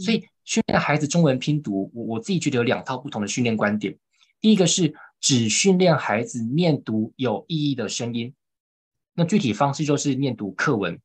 [0.00, 3.96] 所以训练孩子中文拼读，我我自己觉得有两套不同的训练观点。
[4.40, 8.32] 第一个是只训练孩子念读有意义的声音，
[9.14, 11.00] 那具体方式就是念读课文。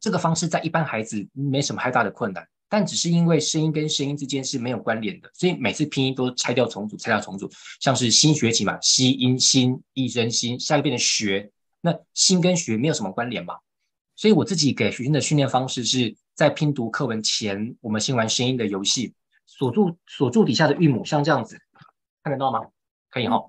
[0.00, 7.50] 这个方式在一般孩子没什么太大的困难，但只是因为声音跟声音之间是没有关联的，所以每次拼音都拆掉重组，拆掉重组。
[7.78, 11.50] 像是新学期嘛，吸音新，一声新，下一遍的学，
[11.82, 13.56] 那新跟学没有什么关联嘛。
[14.16, 19.12] 所以我自己给学生的训练方式是在拼读课文前，我们先玩声音的游戏，
[19.44, 21.58] 锁住锁住底下的韵母，像这样子。
[22.22, 22.60] 看得到吗？
[23.10, 23.42] 可以哈。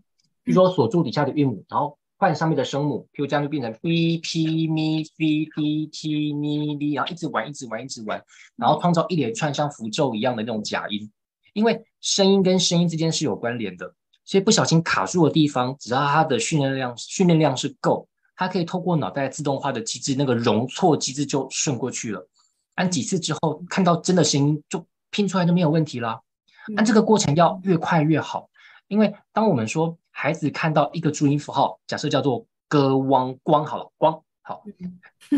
[0.43, 5.45] 比如说锁住底下的韵母，然后换上面的声母，譬如这样就变成 b p m f d
[5.88, 8.23] t n d，然后一直玩，一直玩，一直玩，
[8.55, 11.12] 然后创造一连串像符咒一样的那种假音。
[11.53, 22.27] 因为声音跟声音之间是有关联的，所以不小心卡住的地方，只要它的训练量训练量是够，它可以透过脑袋自动化的机制，那个容错机制就顺过去了。
[22.75, 26.21] 按几次之后，看到真的声音就拼出来就没有问题了。
[26.77, 28.49] 按这个过程要越快越好。
[28.91, 34.65] 因为当我们说孩子看到一个注音符号，假设叫做“歌汪光”好了，光好，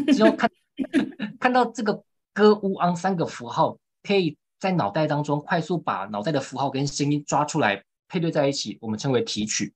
[0.08, 0.50] 只要看
[1.40, 9.72] 看到这个“歌乌昂”三个符号，可以在脑袋当中快速把脑袋的符号跟声音抓出来配对在一起，我们称为提取。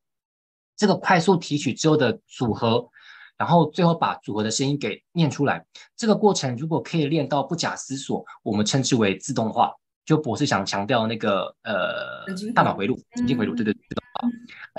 [0.76, 2.90] 这个快速提取之后的组合，
[3.38, 5.64] 然后最后把组合的声音给念出来，
[5.96, 9.72] 这个过程如果可以练到不假思索，我们称之为自动化。
[10.08, 14.30] 就博士想强调那个呃，大脑回路、神经回路，对对对，自动化。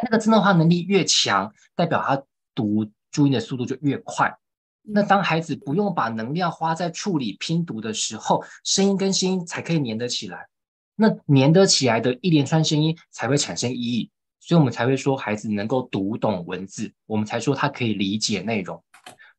[0.02, 2.20] 那个自动化能力越强，代表他
[2.54, 4.34] 读注音的速度就越快。
[4.82, 10.48] 那当孩子不用把能量花在处理拼读的时候，声音跟声音才可以粘得起来。
[10.96, 14.10] 那粘得起来的一连串声音才会产生意义，
[14.40, 18.82] 所以我们才会说孩子能够读懂文字，我们才说他可以理解内容。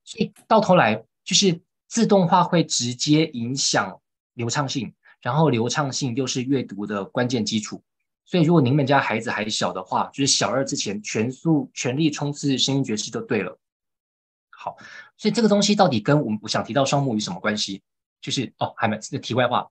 [0.04, 4.00] 所以到头来就是自动化会直接影响
[4.36, 4.94] 流畅性。
[5.22, 7.82] 然后流畅性又是阅读的关键基础，
[8.26, 13.58] 所以如果您们家孩子还小的话，就是小二之前全速全力冲刺声音爵士就对了。
[14.50, 14.78] 好，
[15.18, 17.82] 所以这个东西到底跟我们我想提到双母语什么关系？
[18.22, 19.66] 就是哦，还没题外话，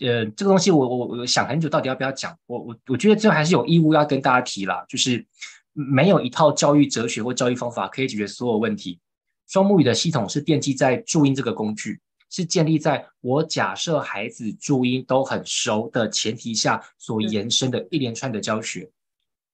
[0.00, 2.36] 呃，这个东西我我我想很久，到底要不要讲？
[2.46, 5.24] 我我我觉得这还是有义务要跟大家提啦，就是
[5.72, 8.98] 没有一套教育哲学或教育方法可以解决所有问题。
[9.46, 12.00] 双目语的系统是奠基在注音这个工具。
[12.32, 18.90] 是建立在我假设孩子注音都很熟的前提下所延伸的一连串的教学。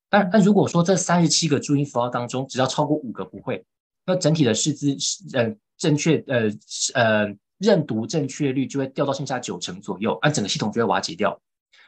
[0.08, 3.64] 但但如果说这三十七个注音符号当中只要超过五个不会，
[4.06, 4.96] 那整体的识字
[5.32, 6.48] 呃正确呃
[6.94, 11.38] 呃认读正确率就会掉到剩下九成左右，按整个系统就会瓦解掉。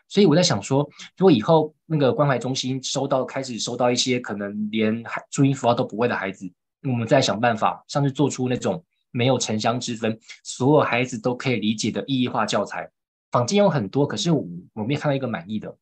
[0.08, 0.82] 所以我在想说，
[1.16, 6.50] 如果以后那个关怀中心收到开始收到一些可能连注音符号都不会的孩子，
[6.82, 8.84] 我们再想办法，像是做出那种。
[9.10, 12.90] 没有城乡之分，所有孩子都可以理解的意义化教材，
[13.30, 15.76] 坊间有很多，可是我我没有看到一个满意的。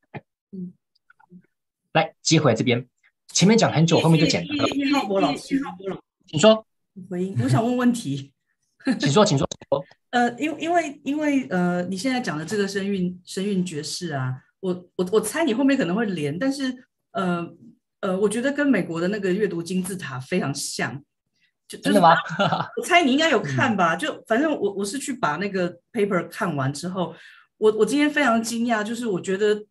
[0.53, 0.73] 嗯，
[1.93, 2.87] 来接回来这边，
[3.33, 4.69] 前面讲很久，后面就简单了。
[4.69, 5.61] 叶浩博老师，
[6.27, 6.67] 请说。
[7.09, 8.33] 回应，我想问问题。
[8.99, 9.47] 请说，请说。
[10.11, 17.47] 呃，因因为因为呃，你现在讲的这个声韵声韵爵士啊，我我我猜你后面可能会连，但是呃，
[18.01, 21.05] 呃，我觉得跟美国的那个阅读金字塔非常像。
[21.69, 22.17] 就真的吗？
[22.79, 23.95] 我猜你应该有看吧？
[23.95, 27.15] 就反正我我是去把那个 paper 看完之后，
[27.59, 29.67] 我我今天非常惊讶，就是我觉得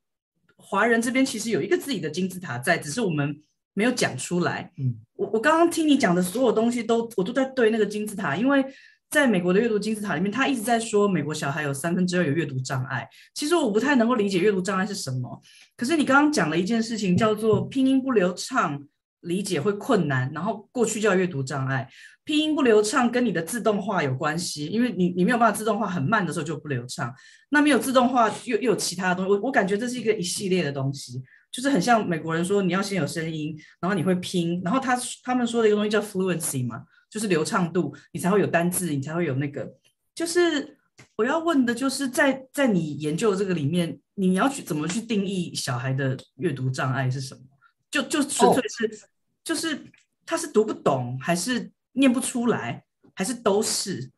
[0.57, 3.41] 华人这边其实有一个自己的金字塔在，只是我们
[3.73, 4.71] 没有讲出来。
[4.77, 8.63] 嗯，我我刚刚听你讲的所有东西都我都在对那个金字塔，因为
[9.09, 13.07] 在美国的阅读金字塔里面，他一直在说美国小孩有三分之二有阅读障碍。
[13.33, 15.41] 其实我不太能够理解阅读障碍是什么，
[15.75, 18.83] 可是你刚刚讲了一件事情，叫做拼音不流畅。
[19.21, 21.89] 理解会困难，然后过去叫阅读障碍，
[22.23, 27.13] 拼音不流畅跟你的自动化有关系，因为你你没有办法自动化很慢的时候就不流畅，
[27.49, 39.67] 那没有自动化又又有其他的东西，我我感觉这是一个一系列的东西，就是很像美国人说你要先有声音，然后你会拼，然后他他们说的一个东西叫 fluency 嘛，就是流畅度，你才会有单字，你才会有那个，
[40.13, 40.77] 就是
[41.15, 47.41] 我要问的就是在在你研究的这个里面，你要去怎么去定义小孩的阅读障碍是什么？
[47.89, 49.09] 就就纯粹是，oh.
[49.43, 49.91] 就是
[50.25, 54.11] 他是读不懂，还是念不出来，还是都是？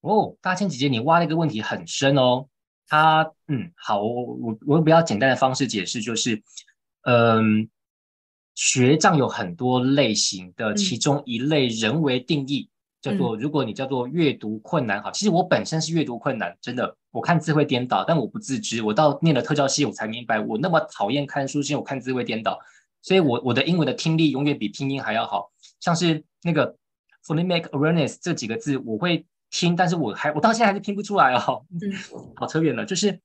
[0.00, 2.46] 哦，oh, 大千姐姐，你挖了一个问题很深哦。
[2.88, 6.42] 他，嗯，好，我我我用比较简单的方式解释，就是，
[7.02, 7.68] 嗯，
[8.54, 22.58] 学障有很多类型的，其中一类人为定义、嗯、叫做，如果你叫做阅读困难，好，其实我本身是阅读困难，真的，我看字会颠倒，但我不自知，我到念了特教系，我才明白，我那么讨厌看书，是因为我看字会颠倒。
[23.02, 26.76] 所以我，我我的英文的听力永远比拼音还要好，像是那个
[27.26, 31.66] phonemic awareness 这几个字，我会听，但是我还我到现在还是听不出来哦。
[31.70, 31.92] 嗯，
[32.36, 33.20] 好扯远了，就是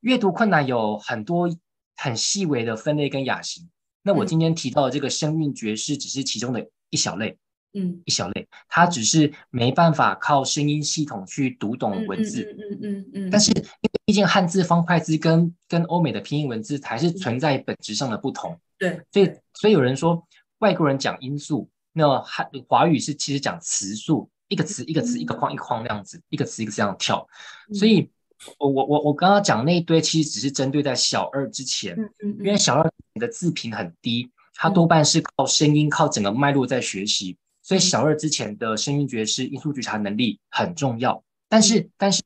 [0.00, 1.48] 阅读困难有很多
[1.96, 3.68] 很细微的分类跟亚型。
[4.02, 7.36] 那我今天提到的这个声韵爵士只是其中的一小类，
[7.74, 13.30] 嗯，一小类，它只是没办法靠声音系统去读懂文字，嗯嗯嗯嗯，嗯。
[13.30, 18.58] 但是，因为毕竟汉字方块字跟跟欧美的拼音文字还是存在本质上的不同。
[18.80, 20.26] 对，所以所以有人说
[20.60, 27.28] 外国人讲音素，那汉华语是其实讲词素，一个词一个词一个框一个框那样子，一个词一个词这样跳。
[27.74, 28.10] 所以，
[28.58, 31.94] 我我我我刚刚讲那一堆其实只是针对在小二之前，
[32.38, 41.22] 因为小二的字频很低，它多半是靠声音靠整个脉络在学习，所以小二之前的声音觉识、音素觉察能力很重要。
[41.50, 42.22] 但是但是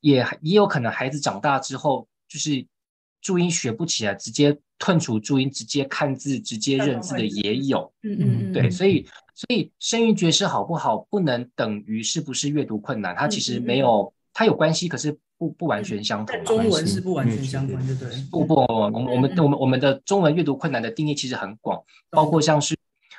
[0.00, 2.66] 也也有可能孩子长大之后就是。
[3.22, 7.90] 注音学不起来，直接吞除注音，直接看字，直接认字的也有。
[8.02, 16.44] 嗯嗯嗯，对，所以所以声韵觉识好不好，不能等于是不是阅读困难，它其实没有，它有关系，可是不不完全相同。
[16.44, 18.10] 中文是不完全相关，对不对？
[18.28, 21.80] 不不，我们我们我们我们的中文阅读困难的定义其实很广，
[22.10, 22.76] 包括像是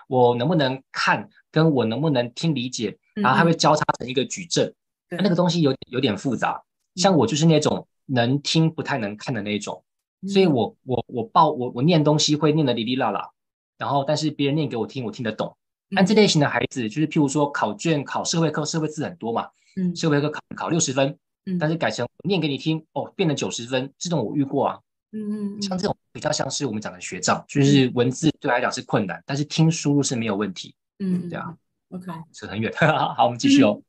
[0.10, 4.74] 我能不能看，跟我能不能听理解，然后它会交叉成一个矩阵，
[5.10, 6.62] 那个东西有有点复杂。
[6.96, 9.82] 像我就是那种能听不太能看的那种。
[10.28, 13.30] 所以我我我报我我念东西会念得哩哩啦啦，
[13.78, 15.56] 然后但是别人念给我听，我听得懂。
[15.96, 24.80] 但这类型的孩子，就是譬如说考卷考社会课，社会字很多嘛，嗯，社会课考考六十分，嗯，但是改成念给你听，哦，变成九十分，这种我遇过啊，
[25.12, 31.56] 嗯嗯，像这种比较像是我们讲的学障，就是文字对来讲是困难，但是听输入是没有问题，嗯，对啊
[31.90, 32.74] ，OK，扯很远，
[33.16, 33.82] 好，我们继续哦。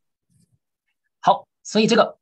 [1.21, 2.19] 好，所以这个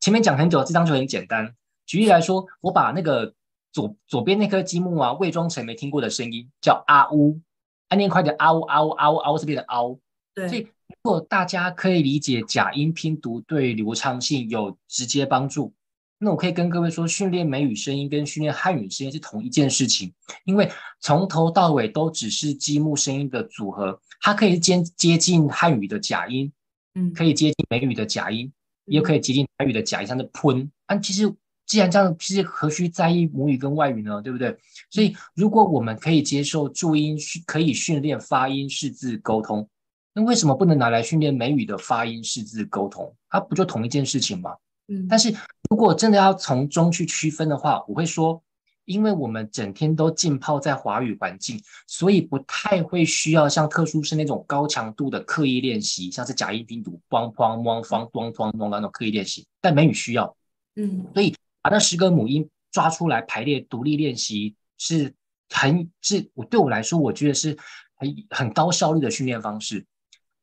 [0.00, 1.54] 前面讲很久，这张就很简单。
[1.86, 3.32] 举例来说，我把那个。
[3.74, 7.40] 左左边那颗积木啊，伪装成没听过的声音，叫啊呜，
[7.88, 9.98] 按念快点啊呜啊呜啊呜啊呜这边的嗷。
[10.32, 10.60] 对，所以
[11.02, 15.74] 如果大家可以理解假音拼读对流畅性有直接帮助，
[16.18, 26.52] 那我可以跟各位说，训练美语声音跟训练汉语声音是同一件事情，因为从头到尾都只是积木声音的组合，它可以接接近汉语的假音，
[26.94, 28.52] 嗯，可以接近美语的假音，
[28.84, 31.34] 也可以接近台语的假音，像是喷，但，其实。
[31.66, 34.20] 既然这样，其实何须在意母语跟外语呢？
[34.20, 34.54] 对不对？
[34.90, 39.66] 所以，如果我们可以接受注音，可以训练发音识字沟通，
[40.12, 43.14] 那为什么不能拿来训练美语的发音识字沟通？
[43.30, 44.54] 它不就同一件事情吗？
[44.88, 45.08] 嗯。
[45.08, 45.34] 但是
[45.70, 48.42] 如果真的要从中去区分的话，我会说，
[48.84, 59.46] 因为我们整天都浸泡在华语环境，所以不太会需要像特殊生那种高强度的刻意练习，像是假音拼读，咣咣咣咣咣咣咣那种刻意练习。
[59.62, 60.36] 但美语需要，
[60.76, 61.34] 嗯，所以。
[61.64, 65.14] 把那十个母音抓出来排列，独立练习是
[65.48, 67.56] 很是我对我来说，我觉得是
[67.96, 69.86] 很很高效率的训练方式。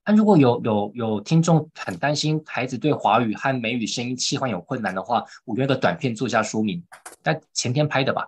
[0.04, 6.84] 那如果有有有听众很担心孩子对华语和美语声音切换有困难的话，我用个短片做一下说明。
[7.22, 8.28] 但前天拍的吧，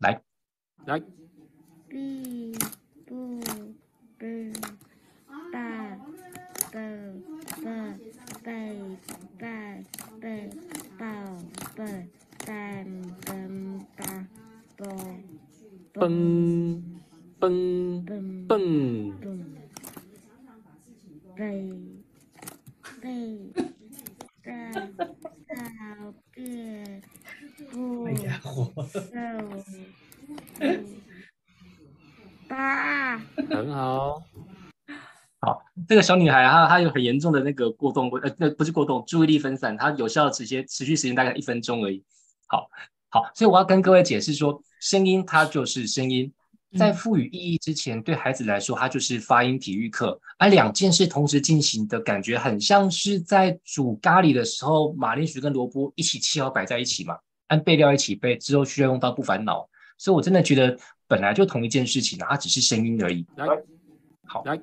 [0.00, 0.20] 来
[0.84, 1.00] 来。
[14.76, 14.84] 嘣
[15.94, 16.82] 蹦
[17.40, 19.44] 蹦蹦
[21.34, 21.72] 背
[23.00, 23.08] 背
[24.42, 24.50] 的
[25.48, 25.54] 小
[26.30, 27.02] 便
[27.70, 28.74] 不够
[32.46, 33.18] 大，
[33.48, 34.22] 很好。
[35.40, 42.04] 好，这个小女孩她她有很严重的那个过动，呃，那不是过动，注意力分散，她有效直接持续时间大概一分钟而已。
[42.46, 42.68] 好，
[43.08, 46.32] 好，所以我要跟各位解释说，声音它就是声音，
[46.78, 57.16] 在赋予意义之前，对孩子来说，它就是发音体育课，而两件事同时进行的感觉，很像是在煮咖喱的时候，马铃薯跟萝卜一起切好摆在一起嘛，
[57.48, 59.68] 按备料一起备，之后需要用到不烦恼。
[59.98, 63.26] 所以我真的觉得本来就同一件事情，它只是声音而已。
[63.36, 63.46] 来，
[64.24, 64.60] 好，来。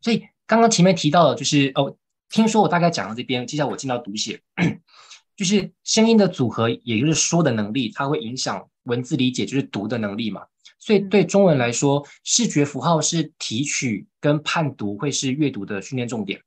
[0.00, 1.94] 所以刚刚前面提到的，就是哦，
[2.30, 4.40] 听说我大概讲到这边，接下来我进到读写，
[5.36, 10.42] 就是声音的组合，也就是说的能力，它会影响文字理解，就是读的能力嘛。
[10.80, 16.40] 所以对中文来说，视觉符号是提取跟判读，会是阅读的训练重点。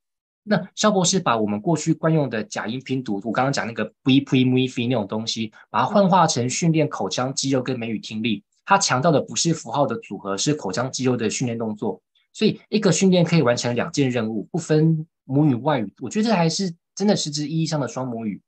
[0.44, 8.44] 那肖博士把我们过去惯用的假音拼读，我刚刚讲那个 b p m f 那种东西，把它幻化成训练口腔肌肉跟美语听力。
[8.66, 12.02] 他强调的不是符号的组合，是口腔肌肉的训练动作。
[12.34, 18.42] 所以一个训练可以完成两件任务，不分母语外语，我觉得这还是真的实质意义上的双母语。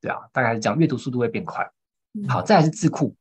[0.00, 1.68] 对啊，大概是讲阅读速度会变快。
[2.28, 3.14] 好，再来是字库，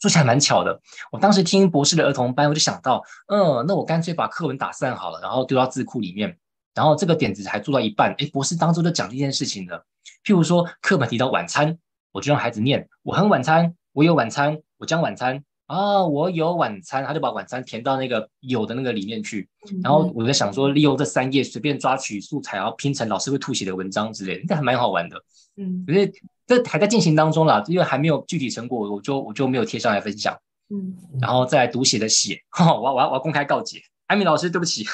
[0.00, 0.80] 说起来蛮巧的。
[1.12, 6.38] 我当时听博士的儿童班，我就想到，嗯，那我干脆把课文打散好了，然后丢到字库里面。
[6.74, 9.84] 然后这个点子还做到一半，诶，博士当初就讲这件事情了。
[10.24, 11.76] 譬如说课本提到晚餐，
[12.12, 15.44] 我就让孩子念：我很晚餐，我有晚餐，我将晚餐。
[15.66, 19.46] 啊，我有晚餐，他就把晚餐填到那个有的那个里面去。
[19.82, 25.22] 然后我在想说，利用这三页随便抓取素材，然后拼成老师会吐血的文章之类的，这还蛮好玩的。
[25.56, 26.10] 嗯，可是
[26.48, 30.36] 这还在进行当中啦，因为还没有具体成果，我就我就没有贴上来分享。
[30.70, 34.86] 嗯，然后再来读写的写，我要我要我要公开告解，艾米老师，对不起，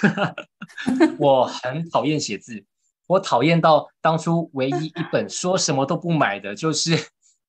[1.19, 2.65] 我很讨厌写字，
[3.07, 6.97] 我讨厌到当初唯一一本说什么都不买的就是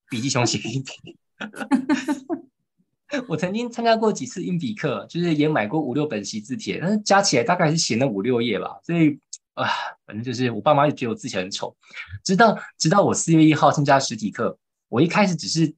[0.10, 1.18] 笔记熊写音笔。
[3.28, 8.80] 我曾经参加过几次硬笔课，就是也买过五六本习字帖，但是加起来大概是写了五六页吧。
[8.84, 9.20] 所以
[9.56, 9.68] 啊，
[10.06, 11.76] 反正就是我爸妈就觉得我字写很丑。
[12.24, 15.74] 直到直到我四月一号参加实体课，我一开始只是，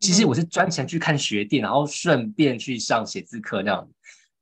[0.00, 3.88] 其实我是专程去看学店，然后顺便去上写字课那样，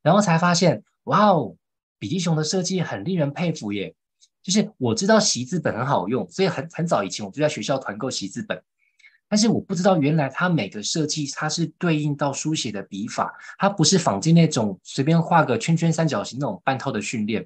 [0.01, 1.55] 然后才发现，哇哦，
[1.99, 3.93] 比基熊的设计很令人佩服耶。
[4.41, 8.63] 就是我知道习字本很好用，所以很很早以前我就在学校团购习字本。
[9.27, 17.45] 但是我不知道，原来它每个设计它是对应到书写的笔法，它不是仿进那种随便画个圈圈三角形那种半套的训练。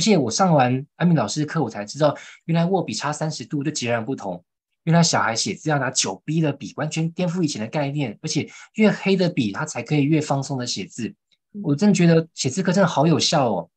[0.00, 4.42] 而且我上完安敏老师的课，我才知道，原来握笔差三十度就截然不同。
[4.84, 8.18] 原来小孩写字要拿九 B 的笔，完全颠覆以前的概念。
[8.22, 11.14] 而且越黑的笔，它才可以越放松的写字。
[11.62, 13.68] 我真的觉得写字课真的好有效哦。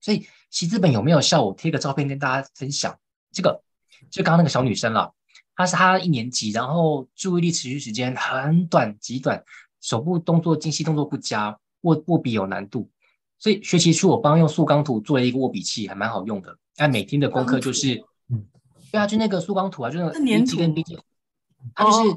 [0.00, 1.44] 所以习字本有没有效？
[1.44, 2.98] 我贴个照片跟大家分享。
[3.30, 3.62] 这个
[4.10, 5.14] 就刚刚那个小女生了。
[5.54, 9.40] 她是她一年级，然后注意力持续时间很短极短，
[9.80, 12.90] 手部动作精细，动作不佳，握握笔有难度。
[13.42, 16.56] 所以学习是我帮用塑钢土做了一个握笔器还蛮好用的。
[16.76, 18.00] 但每天的功课就是
[18.92, 20.12] 对啊就那个塑钢土啊就那个
[20.46, 20.72] 土跟
[21.74, 22.16] 它就是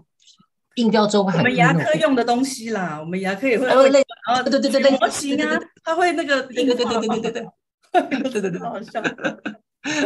[0.75, 9.01] 硬掉之后会很我们牙科用的东西啦我们牙科也会哦累啊对对对对不行啊它会那个硬对对对对对对对对对好好笑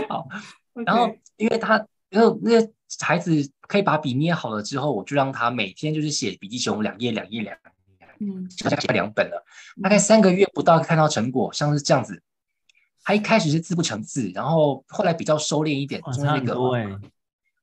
[0.08, 0.26] 好
[0.86, 3.32] 然后因为他因为那个孩子
[3.68, 7.58] 可以把笔捏好了之后我就让他每天就是写笔记熊两页两页两
[8.20, 9.44] 嗯，好像写两本了。
[9.82, 12.22] 大概三个月不到看到成果，像是这样子。
[13.04, 16.54] 他一开始是字不成字，然后后来比较收敛一点，中间那个，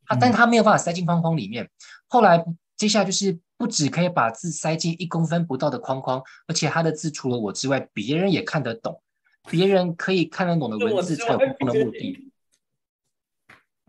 [0.06, 1.68] 他但他没有办法塞进框框里面。
[2.08, 2.44] 后来
[2.76, 9.00] 接下来就是不只可以把字塞进一公分不到的框框，而且他的字除了我之外，别人也看得懂，
[9.48, 12.32] 别人可以看得懂的文字才有共同的目的。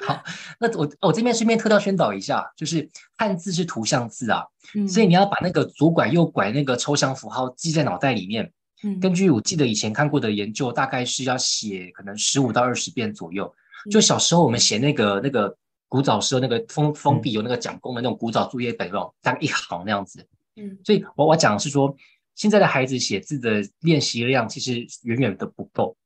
[0.05, 0.23] 好，
[0.59, 2.87] 那我我这边顺便特调宣导一下，就是
[3.17, 4.43] 汉字是图像字啊，
[4.75, 8.51] 嗯、所以你要把那个左拐右拐那个抽象符号记在脑袋里面。
[8.83, 13.51] 嗯、根据我记得以前看过的研究，大概是要写可能十五到二十遍左右。
[13.89, 20.23] 就小时候我们写那个那个古早时候那个封封闭有那个讲功的那种古早作业本哦，大概一行那样子。
[20.57, 21.95] 嗯，所以我我讲的是说，
[22.35, 25.97] 现在的孩子写字的练习量其实远远的不够。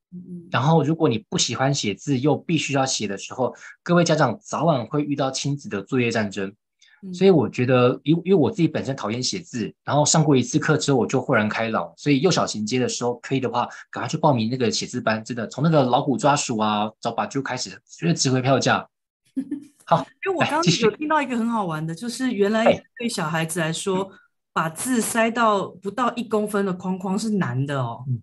[0.52, 6.54] 然后，如果你不喜欢写字又必须要写的时候，各位家长早晚会遇到亲子的作业战争。
[7.14, 11.92] 所以我觉得，因因为我自己本身讨厌写字，然后上过一次课之后，我就豁然开朗。
[11.98, 15.24] 所以幼小衔接的时候，可以的话，赶快去报名那个写字班。
[15.24, 18.88] 真的，从那个老虎抓鼠啊，找把就开始，绝对值回票价。
[19.86, 22.66] 好，因为我刚刚有听到一个很好玩的，就是原来
[23.00, 24.08] 对小孩子来说，
[24.54, 28.06] 把字塞到不到一公分的框框是难的哦。
[28.08, 28.22] 嗯、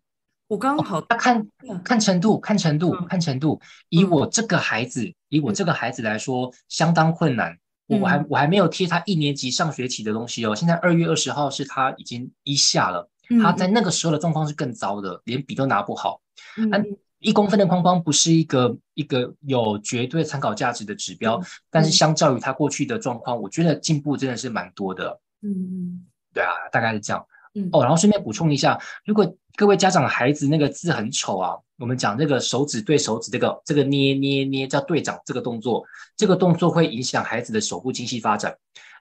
[0.49, 1.49] 我刚刚好，他、哦、看
[1.84, 3.61] 看程度，看程度，看程度。
[3.90, 7.57] 以我这个孩子，嗯、以我这个孩子来说，相当困难。
[7.86, 10.55] 我还我还没有贴他一年级上学期的东西哦。
[10.55, 13.09] 现在二月二十号是他已经一下了，
[13.42, 16.20] 他在那个时候的状况是更糟的，连笔都拿不好。
[16.59, 16.70] 嗯，
[17.18, 21.40] 一公分的框框不是一个一个有绝对参考价值的指标，
[21.70, 25.18] 但是相较于他过去的状况，我觉得进步真的是蛮多的。
[25.42, 27.26] 嗯，对啊，大概是这样。
[27.55, 35.84] 嗯，哦，然后顺便补充一下，如果各位家长的孩子那个字很丑啊，我们讲这个手指对手指这个这个捏捏捏叫对掌这个动作，
[36.16, 38.56] 这个动作会影响孩子的手部精细发展。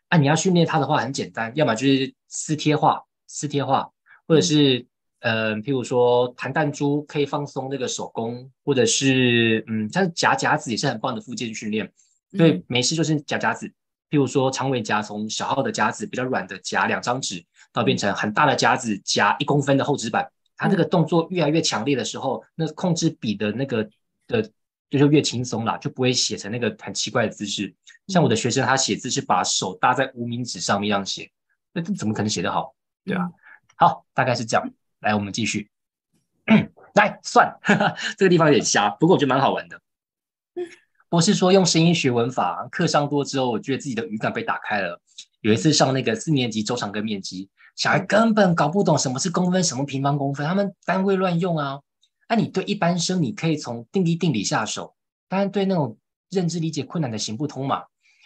[0.07, 3.87] 啊，你要训练他的话很简单，要么就是撕贴画，撕贴画，
[4.27, 4.83] 或者是
[5.19, 11.87] 嗯、呃，譬如说弹弹珠可以放松那个手工，或者是嗯，像夹夹子也是很棒的附件训练。
[12.35, 13.67] 所以没事就是夹夹子，
[14.09, 17.45] 譬如说长尾夹从小号的夹子比较软的夹两张纸。
[17.73, 20.27] 到变成很大的夹子夹一公分的厚纸板，
[20.57, 23.87] 它这个动作越来越强烈的时候，那控制笔的那个
[24.27, 24.41] 的
[24.89, 27.73] 就就越轻松啦，就不会写成那个很奇怪的姿势。
[28.07, 31.29] 像我的学生，他写字是把手搭在无名指上面一样写，
[31.73, 32.73] 那这怎么可能写得好？
[33.05, 33.29] 对吧？
[33.75, 34.73] 好，大概是这样。
[35.01, 35.69] 来，我们继续。
[36.95, 37.55] 来算，
[38.17, 39.79] 这个地方有点瞎，不过我觉得蛮好玩的。
[41.09, 44.99] 博士说用声音学文法，课上多之后，我觉得自己的语感被打开了。
[45.41, 47.49] 有一次上那个四年级周长跟面积。
[47.77, 51.79] 小孩根本搞不懂什么是公分，什么平方公分，他们单位乱用啊。
[52.27, 54.95] 那、啊、你对一般生，你可以从定义定理下手，
[55.29, 55.95] 当然对那种
[56.31, 57.83] 认知理解困难的行不通嘛。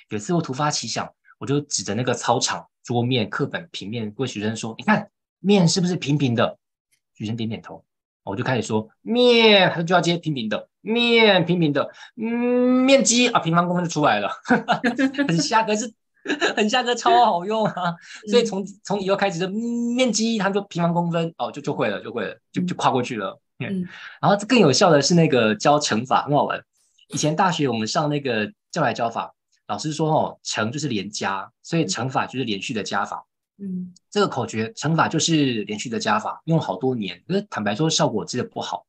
[0.09, 5.07] 有次我突发奇想，我就指着那个操场、桌面、课本、平面，问学生说：“你看
[5.39, 6.57] 面是不是平平的？”
[7.13, 7.83] 学生点点头，
[8.23, 14.31] 我就开始说面，他就要接平平的面，平平的，嗯，面积啊，平方公分就出来了，
[15.27, 15.93] 很瞎，可是。
[16.55, 17.95] 很像个超好用啊，
[18.29, 23.39] 所以从从以后开始的面积，他们就平方公分哦，就就会了，就会了，就就跨过去了。
[23.59, 23.87] 嗯，
[24.21, 26.63] 然后更有效的是那个教乘法，很好玩。
[27.09, 29.33] 以前大学我们上那个教来教法，
[29.67, 33.25] 老师说哦，乘就是连加，所以乘法就是连续的加法。
[33.59, 38.85] 嗯，这个口诀乘法就是连续的加法，用了好多年，可是坦白说效果真的不好。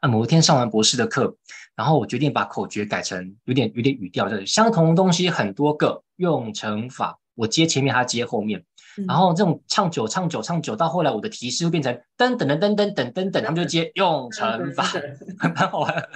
[0.00, 1.36] 啊，某一天上完博士的课，
[1.74, 8.62] 然后我决定把口诀改成有点有点语调，就是相同的东西很多个，用乘法，我接前面，他接后面，
[9.06, 14.84] 然后这种唱久唱久唱久，到后来我的提示会变成噔噔噔噔噔噔噔噔，他们就接用乘法，
[15.54, 16.08] 蛮好玩。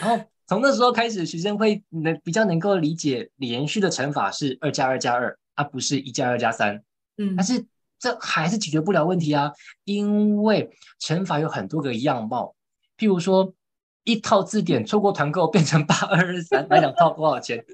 [0.00, 6.82] 然后从那时候开始，学生会能比较能够理解连续的乘法是二加二加二，而不是一加二加三。
[7.18, 7.64] 嗯，但是。
[7.98, 9.52] 这还是解决不了问题啊，
[9.84, 12.54] 因为乘法有很多个样貌，
[12.96, 13.52] 譬如说
[14.04, 17.64] 一套字典错过团购变成八二二三，买两套多少钱？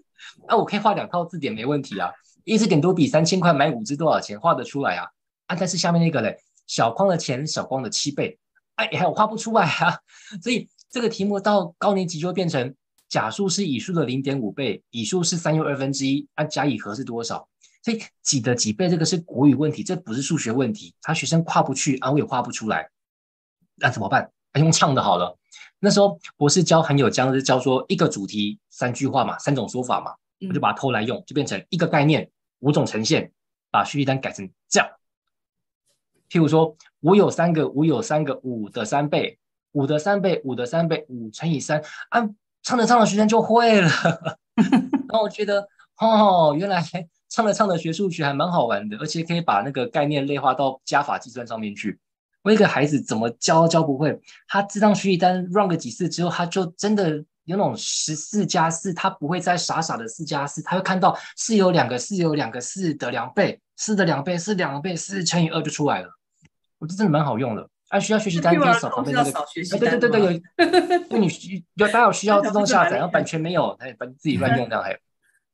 [0.48, 2.10] 啊，我可以画两套字典没问题啊，
[2.44, 4.40] 一支点读笔三千块，买五支多少钱？
[4.40, 5.06] 画得出来啊，
[5.46, 8.38] 啊，但是下面那个嘞，小框的钱小框的七倍，
[8.76, 9.98] 哎，我画不出来啊，
[10.42, 12.74] 所以这个题目到高年级就会变成
[13.08, 17.46] 甲数是乙数的零点五倍，乙数是三又二分之一，那，甲乙和是多少？
[17.84, 20.94] 所以几的几倍，这个是国语问题，这不是数学问题。
[21.02, 22.88] 他学生跨不去，啊，我也跨不出来，
[23.74, 24.30] 那怎么办？
[24.54, 25.36] 用唱的好了。
[25.80, 30.14] 那时候博士教很有讲，是教说一个主题三句话嘛，三种说法嘛，
[30.48, 32.30] 我就把它偷来用，就变成一个概念
[32.60, 33.30] 五种呈现，
[33.70, 34.88] 把学习单改成这样。
[36.30, 39.38] 譬如说，五有三个，五有三个，五的三倍，
[39.72, 42.26] 五的三倍，五的三倍，五乘以三，啊，
[42.62, 43.90] 唱着唱着学生就会了。
[44.56, 45.68] 然后我觉得，
[45.98, 46.82] 哦，原来。
[47.34, 51.98] 唱着唱着学数学还蛮好玩的，而且可以把那个概念类化到加法计算上面去。
[52.42, 54.16] 我一个孩子怎么教都教不会，
[54.46, 66.08] 他这张学习单 run 个几次之后，他就真的有那种十四加四，他不会再傻傻的四加四，他会看到四有两个，四有两个，四的两倍，四的两倍，四两倍，四乘以二就出来了。
[66.78, 67.68] 我这真的蛮好用的。
[67.88, 69.32] 啊，需要学习单可以扫旁边那个，
[69.76, 74.98] 对对对对，有，就你需要大家有需要自动下载，然后版权没有，哎，把自己乱用这样还有。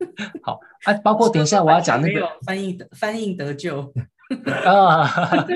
[0.43, 3.93] 好啊，包括等一下我要讲那个翻译得翻译得救
[4.65, 5.07] 啊，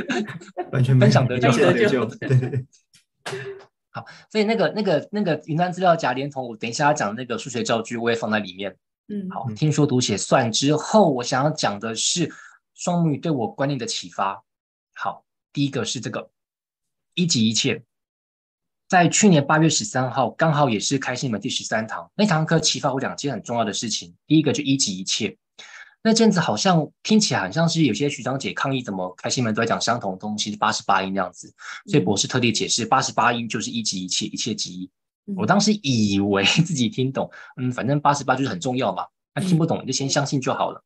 [0.72, 2.66] 完全分享得救得救，对对对。
[3.90, 8.76] 好，所以那个那个那个云端资料夹连同我等一下要讲那个数学教具，我也放在里面。
[9.09, 12.30] 嗯，好，听说读写算之后，我想要讲的是
[12.74, 14.42] 双母语对我观念的启发。
[14.95, 16.30] 好，第一个是这个
[17.14, 17.82] 一级一切。
[18.89, 24.14] 在去年八月十三号，刚好也是开心门第十三堂那堂课，启发我两件很重要的事情。
[24.26, 25.37] 第一个就一级一切，
[26.03, 31.53] 那阵子好像听起来很像是有些学长姐抗议，怎么开心门都在讲相同的东西，八十八音那样子。
[31.87, 34.91] 所以博士特地解释，八十八音就是一级一切，一切即一。
[35.35, 40.85] 我当时以为自己听懂，嗯，反正八十八就是很重要嘛，那听不懂你就先相信就好了。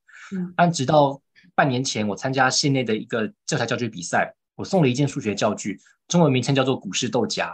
[0.56, 1.20] 但直到
[1.56, 7.44] 半年前我参加县内的一个教材教具比赛，我送了一件数学教具，中文名称叫做股市豆荚，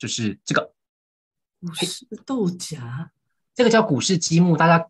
[0.00, 0.72] 就是这个
[1.60, 2.80] 股市豆荚，
[3.54, 4.88] 这个叫股市积木，大家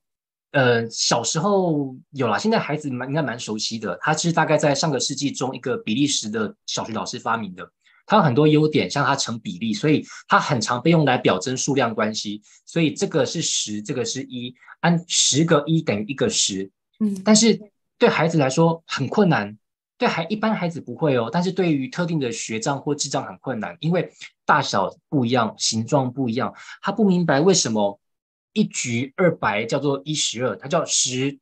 [0.52, 7.70] 呃小时候有啦，现在孩子蛮应该蛮熟悉的，它是大概在上个世纪中一个比利时的小学老师发明的。
[8.06, 12.42] 它有很多优点，像它成比例，所以它很常被用来表征数量关系。
[12.64, 16.70] 所以这个是十，这个是一，按十个一等于一个十。
[16.98, 17.60] 嗯，但是
[17.98, 19.56] 对孩子来说很困难，
[20.00, 24.10] 对孩一般孩子不会哦，但是对于特定的学障或智障很困难，因为
[24.44, 28.00] 大小不一样，形状不一样，他不明白为什么
[28.52, 31.38] 一橘二白叫做一十二，它叫十、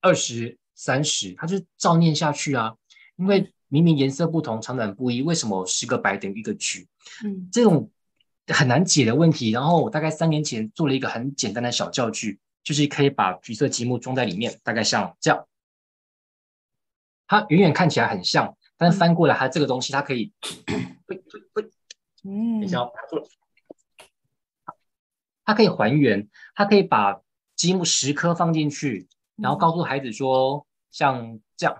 [0.00, 2.74] 二十、三十，他就照念下去啊，
[3.16, 3.52] 因为。
[3.72, 6.86] 明明颜色不同，长短不一，为什么十个白等于一个橘？
[7.24, 7.90] 嗯，这种
[8.48, 9.50] 很难解的问题。
[9.50, 15.46] 然后我大概三年前做了一个很简单的小教具，就是可以把橘色积木装在里面，大概像这样。
[17.32, 20.30] 它远远看起来很像，但是翻过来，它这个东西它可以，
[22.24, 22.86] 嗯，等一下，
[25.42, 27.22] 它可以还原，它可以把
[27.56, 31.74] 积木十颗放进去，然后告诉孩子说，像这样。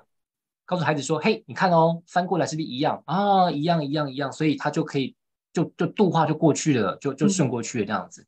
[0.65, 3.51] 告诉孩子说：“嘿，你看哦，翻过来是不是一样啊？
[3.51, 5.15] 一样，一样，一样，所以它就可以
[5.53, 8.27] 就就度化就过去了，就就顺过去了这样子。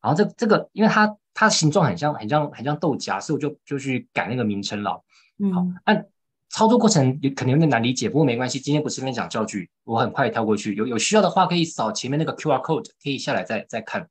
[0.00, 5.04] 然后这这个，因为它它形状很像很像很像豆荚，所以我就就去改那个名称了。
[5.38, 6.06] 嗯好，按
[6.56, 10.74] 操作过程有可能有点难理解，不过没关系，今天不是分享教具，我很快跳过去。
[10.74, 14.08] 有有需要的话，可以扫前面那个 QR code，可以下来再再看。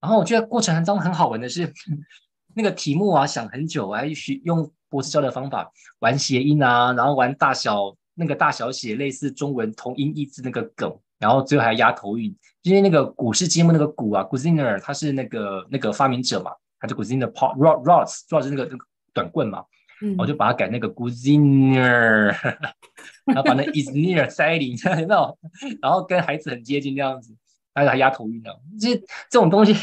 [0.00, 1.72] 然后我觉得过程当中很好玩的是
[2.54, 5.68] 那个题目啊，想很久，我还需用。”博士教的方法，
[5.98, 12.34] 玩谐音啊，然后玩大小那个大小写，类似中文同音异字那个梗，然后最后还押头韵。
[12.62, 19.64] 因为那个古氏积木那个古啊 g u z i n e r 他是那个那个发明者嘛，他就 Gutziner Pot Rods，Rods 是那个那个短棍嘛，
[20.02, 22.34] 嗯、我就把它改那个 Gutziner，
[23.24, 25.36] 然后把那 is near 塞里， 你知道？
[25.80, 27.34] 然后跟孩子很接近这样子，
[27.74, 28.50] 还是还押头韵呢。
[28.80, 28.96] 这
[29.30, 29.74] 这种东西，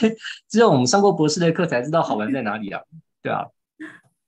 [0.50, 2.82] 只有我们上过博士的课才知道好玩在哪里啊，
[3.22, 3.46] 对啊。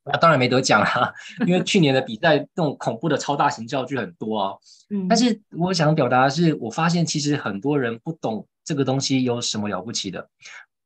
[0.05, 1.11] 啊，当然没得奖啊，
[1.47, 4.53] 因为去年的比赛这种恐怖的超大型教具很多啊。
[4.93, 10.29] 嗯，但是我想表达的是，我发现其实很多人不懂这个东西有什么了不起的，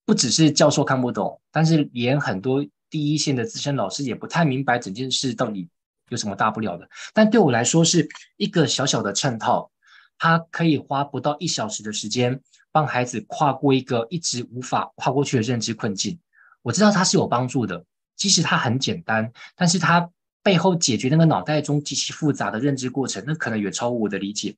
[0.06, 5.68] 不只是教授看不懂，但是连很多第一线的资深老师也不太明白整件事到底
[6.10, 6.90] 有什么大不了的。
[7.14, 9.72] 但对我来说，是一个小小的衬套，
[10.18, 16.20] 它可以花不到一小时的时间，帮孩子跨过一个一直无法跨过去的认知困境。
[16.62, 17.86] 我知道它是有帮助的。
[18.16, 20.12] 即使它很简单，但是它
[20.44, 24.58] 背后解决那个脑袋中极其复杂的认知过程，那可能远超乎我的理解。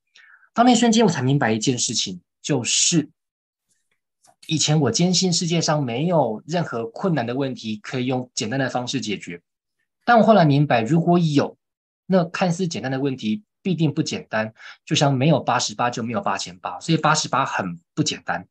[0.52, 3.08] 到那瞬间，我才明白一件事情，就是
[4.52, 9.42] 以前我坚信世界上没有任何困难的问题可以用简单的方式解决，
[10.04, 11.58] 但我后来明白，如果有，
[12.06, 14.54] 那看似简单的问题必定不简单。
[14.84, 18.46] 就像没有八十八就没有八千八，所以八十八很不简单。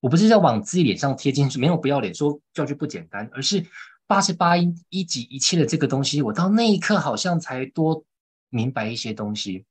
[0.00, 3.64] 我不是在往自己脸上贴金，没有不要脸说教具不简单，而是。
[4.08, 8.04] 八十八一一级一切的这个东西，我到那一刻好像才多
[8.50, 9.64] 明白一些东西。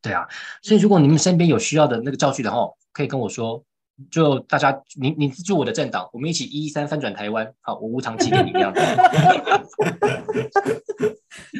[0.00, 0.26] 对啊，
[0.60, 3.64] 所以如果你们身边有需要的那个教具的话，可以跟我说。
[4.10, 7.52] 就大家，你你资助我的政党，我们一起一一三翻转台湾。
[7.60, 8.80] 好，我无偿寄给你这样子。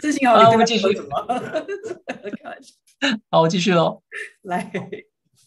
[0.01, 0.87] 自信好，我们继续。
[3.31, 4.03] 好，我继续喽。
[4.43, 4.71] 来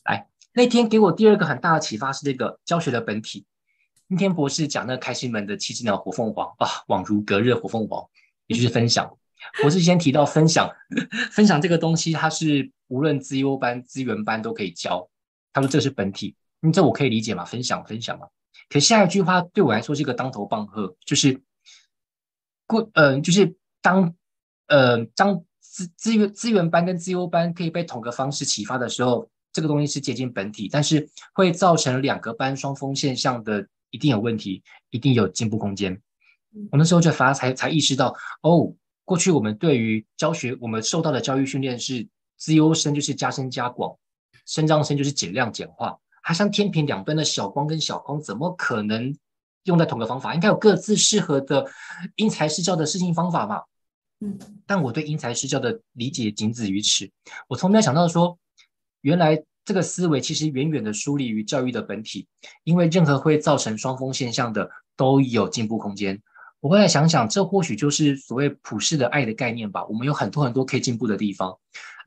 [0.05, 3.45] 来，那天给我第二个很大的启发是这个教学的本体。
[4.07, 8.05] 今天博士讲那个开心门的七只鸟火凤凰啊，宛如隔日火凤凰，
[8.47, 9.17] 也就是分享。
[9.61, 10.69] 博士先提到分享，
[11.31, 15.09] 分享这个东西，它是无论资优班、资源班都可以教。
[15.53, 17.45] 他说这是本体，嗯，这我可以理解嘛？
[17.45, 18.27] 分享分享嘛。
[18.69, 21.41] 可下一句话对我来说是一个当头棒喝，就是
[22.67, 24.15] 过，嗯、呃，就是当，
[24.67, 33.67] 呃，当资资源资源班跟资优班可以被同个方式启发的时候，这个东西是接近本体，但是会造成两个班双峰现象的。
[33.91, 36.01] 一定有问题，一定有进步空间。
[36.69, 38.73] 我那时候就反而才才意识到，哦，
[39.05, 43.95] 过去我们对于教学，我们受到的教育训练是资优生就是加深加广，
[44.45, 49.15] 身障生就是减量简化，还像天平两端的小光跟小空，怎么可能
[49.65, 50.33] 用在同个方法？
[50.33, 51.65] 应该有各自适合的
[52.15, 53.61] 因材施教的事情方法嘛？
[54.19, 57.09] 嗯，但我对因材施教的理解仅止于此，
[57.47, 58.37] 我从没有想到说，
[59.01, 59.43] 原来。
[59.67, 62.27] 这个思维其实远远的疏离于教育的本体，
[62.65, 66.21] 因为任何会造成双峰现象的都有进步空间。
[66.59, 69.83] 我后来想想，这或许就是所谓普世的爱的概念吧。
[69.87, 71.57] 我们有很多很多可以进步的地方。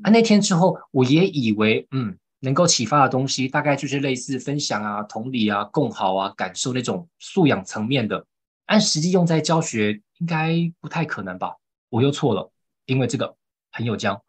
[0.05, 8.27] 啊，那天之后，我也以为，嗯，能够启发的东西大概就是类似分享啊、同理啊、共好啊、感受那种素养层面的。
[8.67, 11.57] 按实际用在教学，应该不太可能吧？
[11.89, 12.53] 我又错了，
[12.85, 13.35] 因为这个
[13.73, 14.21] 很有姜。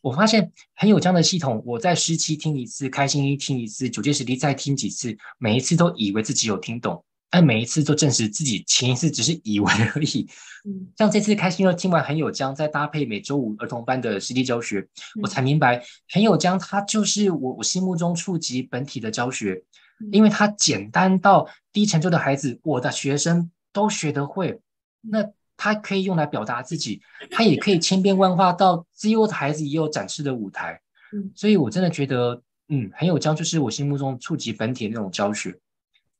[0.00, 7.04] 我发现很有姜的系统，我在十期听一次，开心一听一次，九阶十地再听几次，每一次都以为自己有听懂，
[7.34, 10.24] 但每一次都证实自己前一次只是以为而已。
[10.64, 14.78] 嗯，像这次开心又听完很有江，再搭配每周五儿童班的实地教学，
[15.16, 19.64] 嗯、我才明白很有江，它就是我我心目中触及本体的教学，
[19.98, 24.60] 嗯、因为它简单到低成就的孩子，我的学生都学得会。
[25.00, 25.28] 那。
[25.56, 30.80] 他可以用来表达自己， 他也可以千变万化到自由的孩子也有展示的舞台。
[31.12, 35.56] 嗯，所以我真的觉得，嗯，很有江就是我心目中触及本体的那种教学。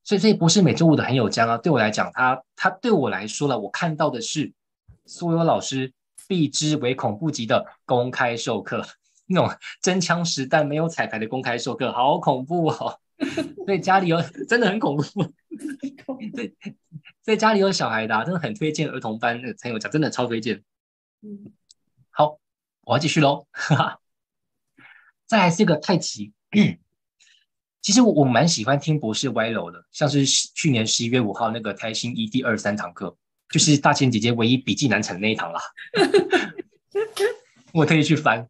[0.04, 1.58] 所以，所以不是每周五的很有姜啊。
[1.58, 4.52] 对我来讲，他他对我来说了，我看到的是
[5.06, 5.92] 所有老师
[6.28, 8.86] 避之唯恐不及的公开授课，
[9.26, 13.00] 那种真枪实弹没有彩排的公开授课，好恐怖哦。
[13.64, 15.32] 所以家里有真的很恐怖。
[16.34, 16.54] 对。
[17.22, 20.62] 在家里有小孩的、啊，真的很推荐儿童班那个陈友讲，真的超推荐。
[21.22, 21.52] 嗯，
[22.10, 22.38] 好，
[22.82, 23.46] 我要继续喽。
[23.50, 24.00] 哈哈，
[25.24, 26.34] 再来是一个太极。
[27.84, 33.14] 其实我我蛮喜欢听博士歪楼的，像是去年十一月五号那个台新一第二三堂课，
[33.50, 35.60] 就是大千姐姐唯一笔记难产的那一堂啦。
[37.74, 38.48] 我特意去翻，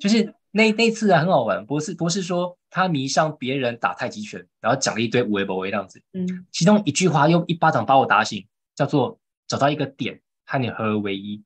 [0.00, 0.32] 就是。
[0.54, 11.42] 那那次啊很好玩，博士博士说他迷上别人打太极拳，然后讲了一堆无为不为这样子，嗯，其中一句话用一巴掌把我打醒，叫做找到一个点和你合而为一。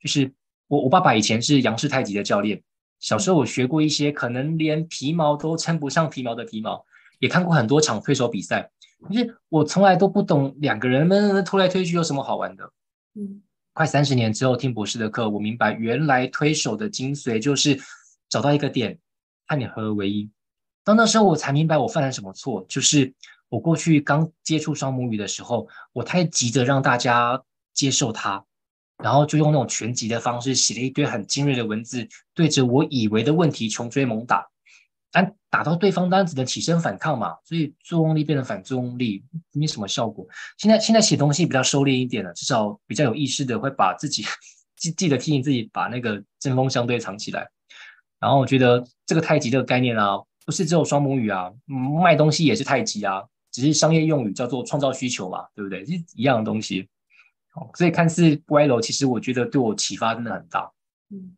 [0.00, 0.32] 就是
[0.66, 2.62] 我我爸爸以前是杨氏太极的教练，
[3.00, 6.84] 小时候我学过一些可能连皮毛都称不上皮毛的皮毛，
[7.18, 8.70] 也看过很多场推手比赛，
[9.02, 12.72] 可是我从来都不懂两个人们推来推去有什么好玩的。
[13.14, 13.42] 嗯，
[13.72, 17.80] 快三十年之后听博士的课，我明白原来推手的精髓就是。
[18.30, 18.98] 找到一个点，
[19.46, 20.30] 和你合而为一。
[20.84, 23.14] 到那时候，我才明白我犯了什么错，就是
[23.48, 27.42] 我过去刚接触双母语的时候，我太急着让大家
[27.72, 28.44] 接受它，
[29.02, 34.46] 然后就用那种拳击的方式写了一堆很精锐的文字，对着我以为的问题穷追猛打。
[35.10, 40.26] 但打到对方当然只能起身反抗嘛，所以作用力变成反作用力，没什么效果。
[40.58, 44.22] 现在现在写东西比较收敛一点了，至少比较有意识的会把自己
[44.76, 47.48] 记记得提醒自己，把那个针锋相对藏起来。
[48.20, 51.50] 然后我觉得这个太极这个概念啊，不是只有双母语啊，
[52.02, 55.86] 卖东西也是太极啊，只是商业用语叫做创造需求嘛，对不对？
[55.86, 56.86] 是一样的东西。
[57.58, 60.70] 好，所以看似歪楼，其实我觉得对我启发真的很大。
[61.10, 61.36] 嗯，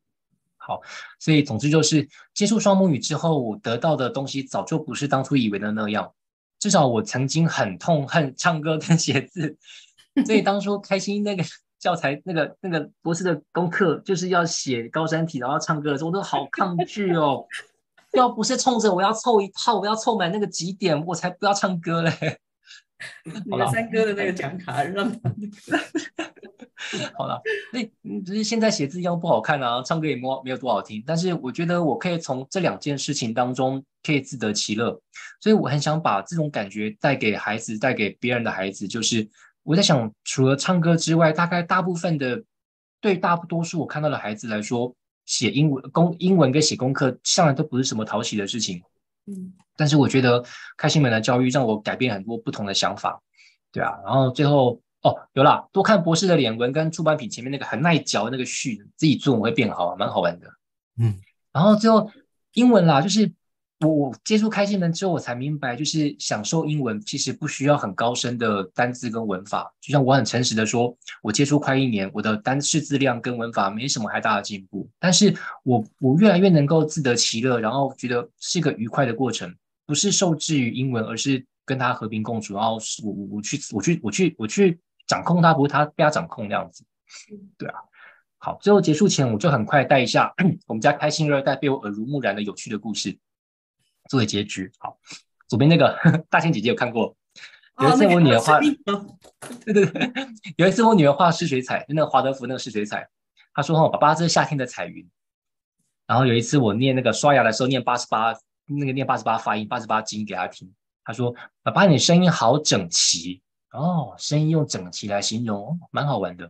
[0.56, 0.82] 好，
[1.18, 6.12] 所以总之就是接触双母语之后，我得到的东西早就不是当初以为的那样。
[6.58, 9.56] 至少我曾经很痛恨唱歌跟写字，
[10.26, 11.42] 所以当初开心那个。
[11.80, 17.46] 教材那个那个博士的功课就是要写高山体，然后唱歌的时候，我都好抗拒哦。
[18.12, 22.38] 要不是冲着我要凑一套，我要凑满那个几点，我才不要唱歌嘞。
[23.44, 25.18] 你的三哥的那个奖卡让他。
[27.16, 27.40] 好了，
[27.72, 31.02] 那只是现在写字一样不好看啊，唱歌也没没有多好听。
[31.06, 34.98] 但是我觉得我可以从这两件事情当中可以自得其乐，
[35.40, 39.28] 所以我很想把这种感觉带给孩子，带给别人的孩子，就是。
[39.62, 42.42] 我在想，除了唱歌之外，大概大部分的，
[42.98, 44.92] 对大多数我看到的孩子来说，
[45.26, 48.82] 写英文功英文跟写功课，向来都不是什么讨喜的事情。
[49.26, 50.44] 嗯，但是我觉得
[50.76, 53.18] 开心门的教育让我改变很多不同的想法，
[53.72, 53.92] 对啊。
[54.04, 60.46] 然后最后哦，有啦，多看博士的脸文跟出版品前面那个很耐嚼的那个序，自己做我会变好，蛮好玩的。
[61.00, 61.16] 嗯，
[61.50, 62.10] 然后最后
[62.52, 63.32] 英文啦，就是。
[63.82, 69.72] 我我接触开心门之后，我才明白，就是享受英文其实不需要很高深的单字跟文法。
[69.80, 74.86] 就像我很诚实的说，我接触快一年，我的单识字量跟文法没什么太大的进步。
[74.98, 79.50] 但是我我越来越能够自得其乐，然后觉得是一个愉快的过程，
[79.90, 82.54] 不是受制于英文，而是跟他和平共处。
[82.54, 86.84] 然后我我我去我去我去我去掌控他，不是他被他掌控那样子。
[87.58, 87.74] 对啊，
[88.38, 90.32] 好，最后结束前，我就很快带一下
[90.68, 93.18] 我们家开心二代被我耳濡目染的有趣的故事。
[94.08, 94.96] 作为结局，好，
[95.48, 95.98] 左边那个
[96.30, 97.16] 大千姐姐有看过？
[97.80, 99.18] 有一次我女儿画，哦、
[99.66, 100.12] 对对对，
[100.56, 103.08] 有一次我女儿画试水彩，就那个华德福那个试水彩，
[103.52, 105.04] 她说：“哦，爸爸，这是夏天的彩云。”
[106.06, 108.34] 然后有一次我念那个刷牙的时候念八十八，
[108.78, 110.72] 那个念八十八发音八十八经给他听，
[111.04, 113.42] 他说：“爸爸，你声音好整齐
[113.72, 116.44] 哦，声音用整齐来形容，蛮好玩的。”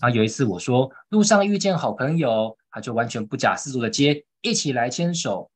[0.00, 5.50] 然后有一次我说：“路上遇见好朋友，他就完全不假思索的接，一起来牵手。”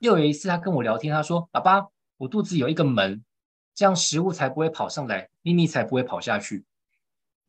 [0.00, 1.86] 又有一次，他跟我聊天，他说：“爸爸，
[2.18, 3.24] 我肚子有一个门，
[3.74, 6.64] 这样食物才不会跑上来，秘密才不会跑下去。”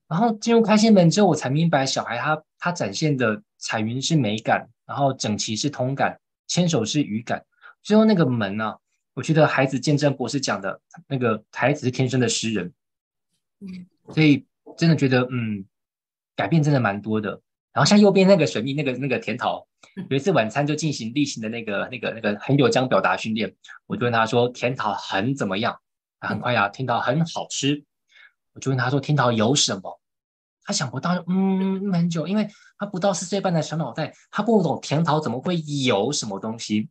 [0.08, 6.18] 然后进入开心门之后，我才明白，小孩他他展现的彩云是美感，然后整齐是通感，
[6.48, 7.44] 牵手是语感。
[7.86, 8.78] 最后那个门呢、啊，
[9.14, 12.74] 我觉得孩子见证博士讲的那个孩子是天生的诗人。
[13.60, 14.44] 嗯，所以
[14.76, 15.64] 真的觉得，嗯，
[16.36, 17.40] 改变真的蛮多的。
[17.72, 19.68] 然后像右边那个神秘，那个那个甜桃，
[20.10, 23.56] 有一次晚餐就进行例行的那个那个那个很有奖表达训练，
[23.86, 25.80] 我就问他说：“甜桃很怎么样？”
[26.20, 27.84] 他很快呀，甜桃很好吃。
[28.54, 30.02] 我就问他说：“甜桃有什么？”
[30.66, 32.48] 他想不到，嗯，很久，因为
[32.80, 36.90] 他不到四岁半的小脑袋，他不懂甜桃怎么会有什么东西。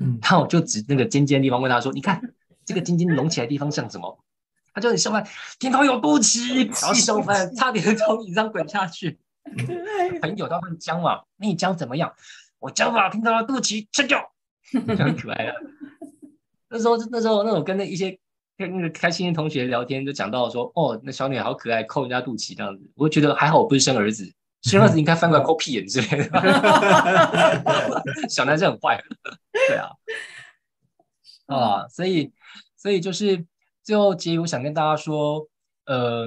[0.00, 2.20] 嗯，然后我就指那个尖尖的地方问他说：“你看
[2.64, 4.18] 这个尖尖隆起来的地方像什么？”
[4.74, 5.26] 他就很笑 翻，
[5.58, 9.18] 甜桃有肚脐，然后笑翻，差点从椅子上滚下去。
[10.20, 12.12] 朋友他们讲嘛，那你讲怎么样？
[12.60, 14.32] 我讲把听到的肚脐吃掉，
[14.72, 15.54] 很可爱啊。
[16.70, 18.18] 那时候，那时候，那种跟那一些。
[18.56, 22.88] 跟那个开心的同学聊天，就讲到说，哦，那小女孩好可爱，抠人家肚脐这样子。
[22.94, 24.32] 我觉得还好，我不是生儿子，
[24.64, 26.30] 生儿子应该翻过来抠屁眼之类的。
[28.28, 29.00] 小男生很坏，
[29.68, 29.90] 对啊，
[31.46, 32.32] 啊，所以，
[32.76, 33.44] 所以就是
[33.82, 35.46] 最后结语，我想跟大家说，
[35.84, 36.26] 嗯、呃，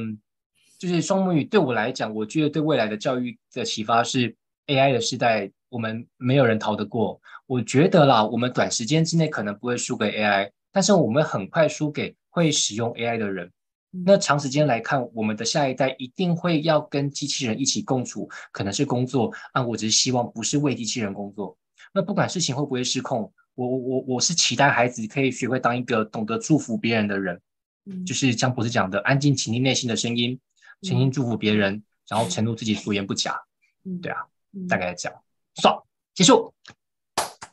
[0.78, 4.36] 就是双母语对我来讲，我觉得对未来的教育的启发是
[4.68, 7.20] AI 的时代，我们没有人逃得过。
[7.48, 10.52] 我觉得啦，我们短时间之内可能不会输给 AI。
[10.72, 13.52] 但是我们很快输给会使用 AI 的人。
[13.92, 19.34] 那长时间来看，我们的下一代一定会要跟机器人一起共处，可能是工作。
[19.54, 21.58] 啊，我只是希望不是为机器人工作。
[21.94, 27.42] 那不管事情会不会失控，我我我我是期待孩子可以学会当一个懂得祝福别人的人。
[27.86, 30.40] 嗯，就是江博士讲的，安静倾听内心的声音，
[30.82, 33.40] 诚心祝福别人，然后承诺自己所言不假。
[33.86, 34.20] 嗯，对啊，
[34.68, 35.18] 大概这样，
[35.56, 36.54] 算了，结束。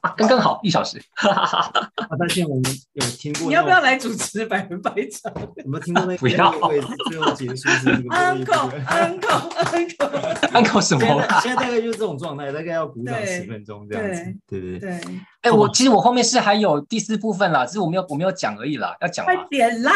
[0.17, 2.09] 刚刚好一小时，哈哈哈哈哈！
[2.19, 5.33] 但是我们有听过，你要不要来主持百分百场？
[5.57, 6.19] 有没有听过那个？
[6.19, 6.53] 不要，
[7.09, 11.23] 最后结束是 uncle，uncle，uncle，uncle 什么？
[11.41, 15.01] 现在大概就是这种状态，大概要鼓掌十分钟这样子，对对对。
[15.41, 19.25] 哎，我其实我后面是还有第四部分啦，只是我没有我没有讲而已啦，要讲。
[19.25, 19.91] 快点啦！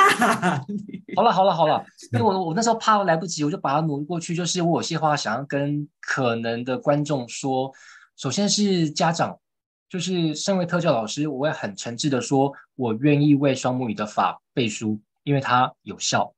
[1.16, 4.34] 好了好了好了，因为我我那时候怕来不及，我就把它挪过去。
[4.34, 7.70] 就是我有些话想要跟可能的观众说，
[8.16, 9.36] 首先是家长。
[9.88, 16.34] 就是身为特教老师，我会很诚挚的说，我愿意为双母语的法背书，因为它有效。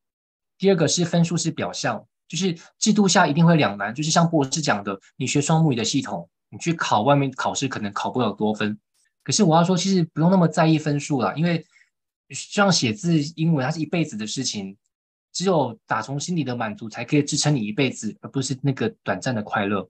[0.56, 8.78] 第二个是分数是表象，就是制度下一定会两难，就是像博士讲的，你学双母语的系统，你去考外面考试可能考不了多分。
[9.24, 11.66] 可是我要说，其实不用那么在意分数啦，因为
[12.30, 14.76] 像写字、英文，它是一辈子的事情，
[15.32, 19.88] 只有打从心里的满足才可以支撑你一辈子，而不是那个短暂的快乐。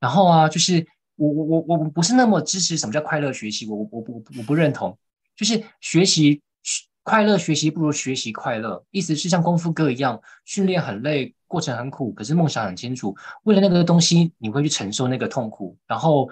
[0.00, 0.84] 然后啊，就是。
[1.18, 4.96] 我我我我不是那么支持什么叫快乐学习，我我我我我不认同，
[5.36, 6.40] 就是学习
[7.02, 16.30] 快乐学习不如学习快乐，意思是像功夫哥一样，训练很累，过程很苦，可是梦想很清楚，为了那个东西你会去承受那个痛苦，然后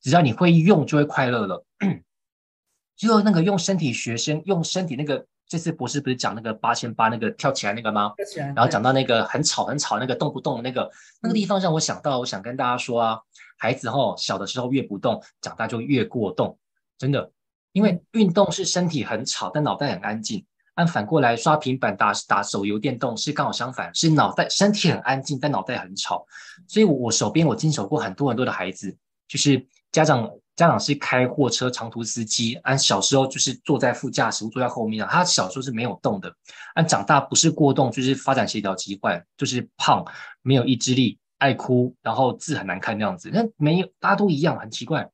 [0.00, 1.64] 只要你会用就会快乐了。
[2.96, 8.12] 只有那个用身体学生用身体那个，这次博士不是讲那个八千八那个跳起来那个吗？
[8.54, 10.88] 然后讲到那个很吵很吵那个动不动的那个
[11.20, 13.18] 那个地方，让我想到，我想跟大家说啊。
[13.62, 16.56] 孩子吼小的时候越不动，长大就越过动，
[16.96, 17.30] 真的，
[17.72, 20.42] 因为运动是身体很吵，但脑袋很安静。
[20.76, 26.24] 按反过来刷平板打打手游电动是刚好相反，是脑袋身体很安静，但脑袋很吵。
[26.66, 28.96] 所以我，我手边我经手过很多很多的孩子，
[29.28, 30.30] 就是家长
[30.60, 36.30] 家长是开货车长途司机，按小时候就是坐在副驾驶，坐在后面啊，他小时候是没有动的，
[36.74, 40.04] 按长大不是过动，就是发展协调疾患，就是胖，
[40.42, 41.18] 没有意志力。
[41.38, 45.08] 爱哭，然后字很难看那样子，那没有，大家都一样，很奇怪。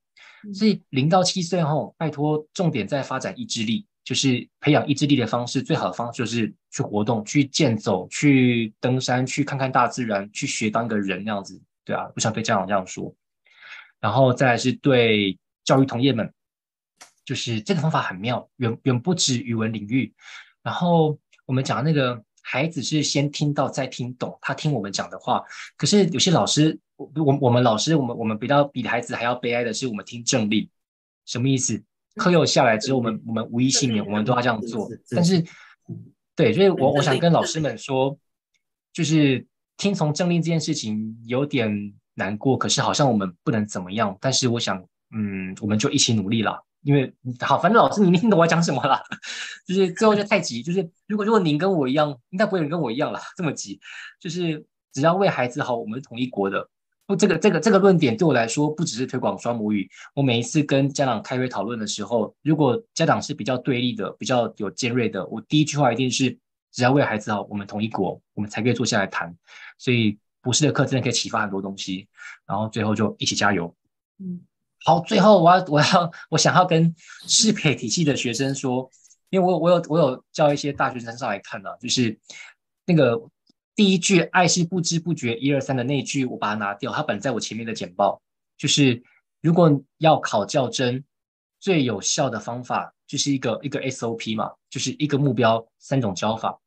[0.52, 13.14] 所以零到七岁后，拜托，重点在发展意志力，就是培养意志力的方式，最好的方式就是去活动，去健走，去登山，去看看大自然，去学当个人那样子，对啊，我想对家长这样说。
[14.00, 16.32] 然后再来是对教育同业们，
[17.24, 20.14] 就是这个方法很妙，远远不止语文领域。
[20.62, 22.22] 然后我们讲那个。
[22.48, 25.42] 孩子是先听到再听懂，他听我们讲的话。
[25.76, 30.70] 可是有些老师，我我我们老师，我们我们比较比孩子还要悲哀的是，我们听政令，
[31.24, 31.82] 什么意思？
[32.14, 34.88] 课又下来之后，我们我们无一幸免，我们都要这样做。
[35.10, 35.44] 但是，
[36.36, 38.16] 对，所以我我想跟老师们说，
[38.92, 39.44] 就是
[39.76, 44.16] 听从政令这件事情有点难过，可是好像我们不能怎么样。
[44.20, 44.76] 但是我想，
[45.14, 46.60] 嗯，我们就一起努力了。
[46.82, 49.00] 因为好，反正老师你听懂我讲什么了，
[49.66, 53.80] 就是最后就太急，就是如果如果您跟我一样，应该不会有人跟我一样了， 这么急，
[54.20, 56.68] 就是只要为孩子好，我们是同一国的。
[57.06, 66.36] 不，这个这个这个论点对我来说不只是推广双母语，我每一次跟家长开会讨论的时候，如果家长是比较对立的，比较有尖锐的，我第一句话一定是
[66.72, 69.34] 只要为孩子好，我们同一国，我们才可以坐下来谈。
[69.78, 72.06] 所以博士的课真的可以启发很多东西，
[72.46, 73.74] 然后最后就一起加油，
[74.20, 74.40] 嗯。
[74.84, 76.94] 好，最后我要我要我想要跟
[77.26, 78.88] 适配体系的学生说，
[79.30, 82.16] 因为我我有我有叫一些大学生上来看的，就是
[82.84, 83.20] 那个
[83.74, 88.22] 第一句“爱是不知不觉”一二三的那句，我把它拿掉，它本在我前面的简报。
[88.56, 89.02] 就是
[89.40, 89.68] 如果
[89.98, 91.02] 要考较真，
[91.58, 96.60] 最有效的方法就是一个一个 SOP 嘛，就是一个目标三种教法。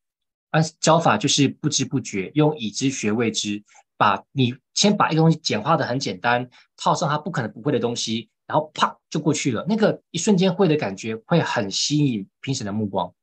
[0.51, 3.63] 而教法就是不知不觉，用已知学未知，
[3.97, 9.65] 把你先把一个东西简化的很简单，套上它不可能不会的东西，然后啪就过去了。
[9.67, 13.13] 那个一瞬间会的感觉会很吸引评审的目光。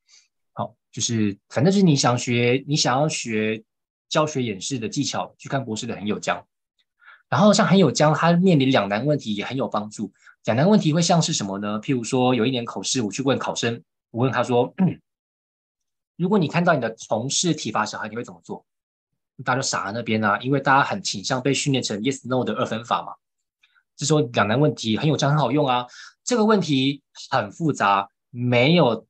[0.53, 3.63] 好，就是反正就是你想学，你想要学。
[4.09, 6.47] 教学演示的技巧，去看博士的很有将。
[7.29, 10.13] 然后像很有将，他面临两难问题也很有帮助。
[10.45, 11.81] 两难问题会像是什么呢？
[11.81, 14.73] 譬如说有一年口试，我去问考生，我问他说
[16.17, 18.65] ：“如果你看到你的同事体罚小孩，你会怎么做？”
[19.45, 23.13] 大家就傻在那边啊，因为大家很倾向被训练成 yes no 的二分法嘛。
[23.95, 25.87] 就说两难问题很有将很好用啊。
[26.25, 29.07] 这个问题很复杂，没有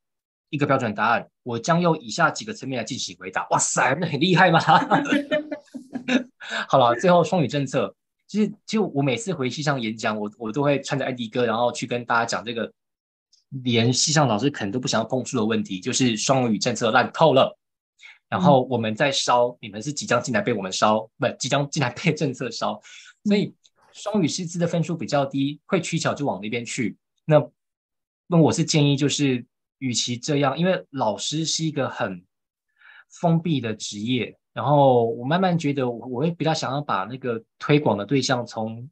[0.51, 1.29] 一个标准答案。
[1.45, 3.47] 我将用以下几个层面来进行回答。
[3.51, 4.59] 哇塞，那很厉害吗？
[6.69, 7.95] 好了，最后双语政策，
[8.27, 12.73] 其实就我每次回系上演讲，我我都会穿着艾迪哥，然后去跟大家讲这个
[13.49, 17.59] 连系上老师可能都不想要碰触的问题，就是双语政策烂透了。
[18.29, 22.81] 然后我们在烧，嗯、你们是即将进来被我们烧，不，即将进来被政策烧，
[23.25, 23.55] 所以
[23.93, 26.97] 双语师资的分数比较低，会取巧就往那边去。
[27.25, 27.45] 那
[28.27, 29.47] 那我是建议就是。
[29.79, 32.25] 与其这样，因为老师是一个很
[33.21, 38.89] 封闭的职业，然后我慢慢觉得，我会比较想要把那个推广的对象从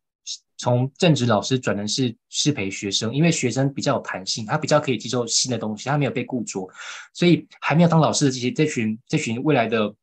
[0.64, 6.66] 从正职老师转成是师培学生，因为学生比较有弹性，他比较可以接受新的东西，他没有被固着，
[7.12, 9.94] 所以还没有当老师的这些这群这群未来的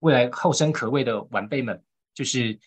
[0.00, 1.80] 未来后生可畏的晚辈们，
[2.14, 2.58] 就是。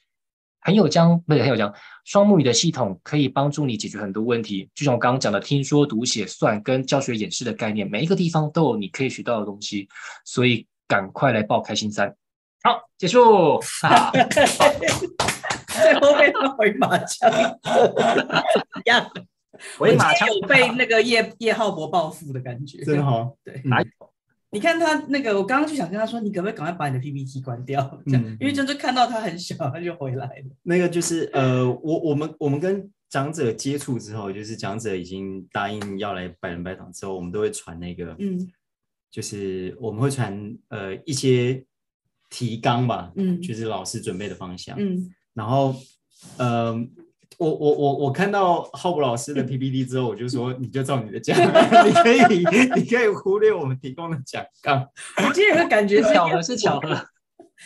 [0.67, 1.71] 很有将，不是很有将，
[2.05, 4.67] 双母语的系统可以帮助你解决很多问题。
[4.73, 9.88] 就像我刚刚讲的，听说读写算跟教学演示的概念，每一个地方都有你可以学到的东西。
[10.25, 12.09] 所以赶快来报开心三。
[12.63, 13.61] 好，结束。
[15.82, 19.09] 最后被他回马枪一样，
[19.78, 23.38] 回马枪有被那个叶叶浩博报复的感觉，真好。
[23.43, 23.88] 对，哪有？
[24.51, 28.01] 你看他那个，我刚刚就想跟他说，你可不可以赶快把你的 PPT 关掉？
[28.05, 30.55] 这样，嗯、因为真的看到他很小，他就回来了。
[30.63, 38.47] 那个就是呃，我我们我们跟讲者接触之后，就是讲者已经答应要来百人百场之后，我们都会传那个，嗯，
[39.11, 41.61] 就是我们会传呃一些
[42.30, 45.75] 提纲吧，嗯，就是老师准备的方向，嗯，然后
[46.38, 46.75] 呃。
[47.38, 51.38] 我我我我看到浩博老师的 PPT 之后，我就说，你就照你的讲，
[51.86, 52.38] 你可以
[52.79, 54.88] 你可以忽略我们提供的讲纲。
[55.17, 56.95] 我今天有个感觉是 巧合，是巧合，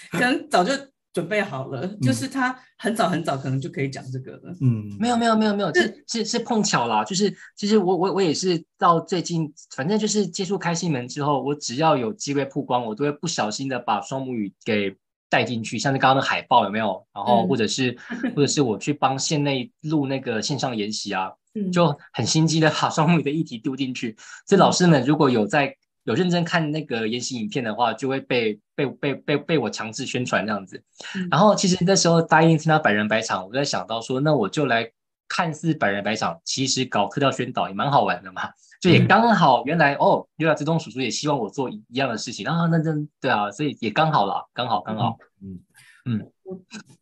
[0.09, 0.73] 可能早就
[1.13, 4.55] 准备好了，嗯、就是他很早很早可能就可以讲这个了。
[4.59, 7.03] 嗯，没有没有没有没有，是是是碰巧啦。
[7.03, 14.97] 就是其实我我我也是到最近，反正就是接触开心门之后，我只要有机会曝光，我都会不小心的把双母语给。
[15.29, 17.05] 带进去，像是刚刚的海报有没有？
[17.13, 24.15] 然后或者是，嗯、或者是我去帮县内录那个线上研习啊， 嗯、就很心机的把双母语的议题丢进去。
[24.47, 30.83] 所以、老师们如果有在有认真看那个研习影片的话，就会被被被被被我强制宣传这样子。
[31.15, 34.89] 嗯、然后其实那时候答应参加百人百场，我在想到说，那我就来
[35.27, 38.49] 看似百人百场，其实搞特教宣导也蛮好玩的嘛。
[38.79, 45.59] 就也刚好，原来、嗯、哦，原来自动叔叔也希望我做一样的事情啊，那真对啊，所以也刚好了，刚好刚好，嗯
[46.05, 46.61] 嗯，我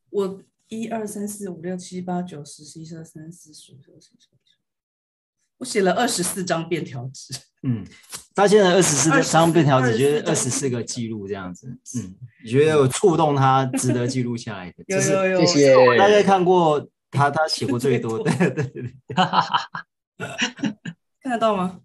[0.09, 4.37] 我一二三四五六七八九十十一十二三四十五十六十七十八，
[5.59, 7.85] 我写了二十四张便条纸， 嗯，
[8.33, 14.83] 他现在二十四张便条纸，就是二十四个记录这样子，嗯，你觉得有触动他值得记录下来的？
[14.89, 19.85] 有有有，谢谢，大概看过他他写过最多的，对 对对，哈哈哈哈。
[21.27, 21.81] 看得到吗？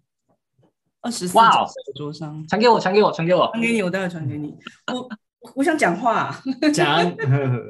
[1.01, 4.55] 二十四张桌上，传给我，传给我，传给我，传给你，我待会传给你。
[4.87, 5.09] 我
[5.55, 6.41] 我想讲话、啊，
[6.73, 7.13] 讲。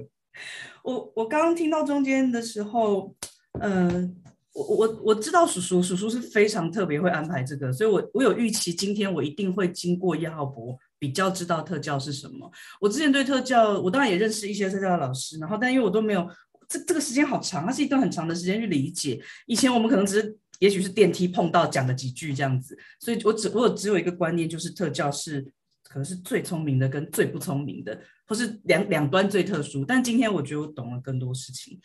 [0.85, 3.15] 我我刚刚听到中间的时候，
[3.59, 4.11] 嗯、呃，
[4.53, 12.51] 我我我知道叔叔叔叔是非常特别会安排这个，所以我我有预期今天我一定会经过叶浩博，比较知道特教是什么。
[12.79, 16.29] 我之前对特教，我当然也认识一些特教的老师，然后但因为我都没有
[16.67, 19.19] 这这个时间好长，它是一段很长的时间去理解。
[19.47, 20.37] 以前我们可能只是。
[20.59, 25.41] 也许是电梯碰到讲了几句这样子，所以我只我只有一个观念，就是特教是
[25.83, 29.83] 可能是最聪明的跟最不聪明的，或是两两端最特殊。
[29.83, 31.77] 但今天我觉得我懂了更多事情。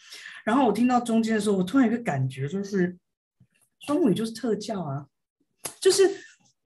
[0.45, 2.97] 然后我听到中间的时候，我突然有一个感觉，就是
[3.81, 5.07] 双语就是特教啊，
[5.81, 6.03] 就是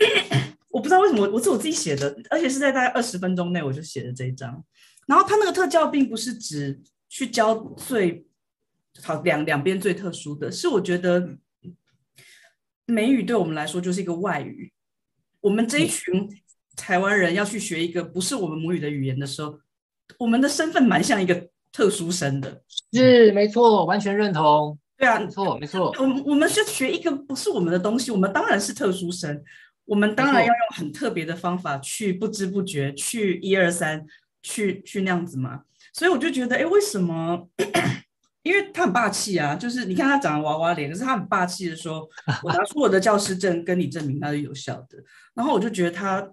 [0.69, 4.63] 我不知道为什么，我是我自己写的，而且是在大概二十分钟内我就写了这一章。
[5.07, 8.27] 然后他那个特教并不是指去教最
[9.03, 11.39] 好两两边最特殊的，是我觉得。
[12.93, 14.71] 美语对我们来说就是一个外语，
[15.41, 16.29] 我们这一群
[16.77, 19.59] 台湾人要去学一个不是我们母语的语言的时候，
[20.19, 22.63] 我们的身份蛮像一个特殊生的。
[22.93, 24.79] 是，没错，完全认同。
[24.99, 25.93] 对啊，没错，没错。
[25.99, 29.43] 我我们是学一个不是我们的东西，我们当然是特殊生，
[29.85, 34.07] 我们当然要用很特别的方法去不知不觉去一二三，
[34.43, 35.63] 去去那样子嘛。
[35.93, 37.49] 所以我就觉得，哎，为什么？
[38.43, 42.09] 因为他很霸气啊，就是你看他长得娃娃脸，可是他很霸气的说：
[42.43, 44.99] “我拿出我的教师证跟你证明它是有效的。”
[45.33, 46.29] 然后我就觉得他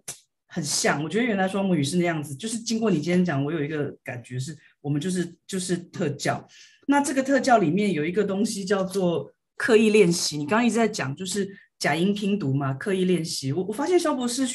[0.47, 2.33] 很像，我觉得原来双母语是那样子。
[2.33, 6.43] 就是经过你今天讲，我有一个感觉是，我们就是就是特教。
[6.87, 10.35] 那这个特教里面有一个东西叫做刻意练习。
[10.35, 11.47] 你刚刚一直在讲，就是
[11.77, 13.53] 假音拼读嘛，刻意练习。
[13.53, 14.47] 我我发现肖博士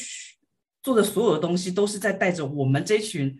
[0.83, 3.33] 做的所有的东西，都是在带着我们这群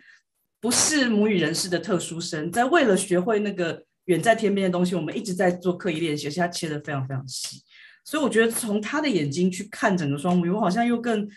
[0.61, 3.84] 不是母语人士的特殊生，在为了学会那个。
[4.06, 7.62] 远在天边的东西，我们一直在做刻意练习，而且他切的非常非常细，
[8.03, 11.28] 所以我觉得从他的眼睛去看整个双母语，我好像又更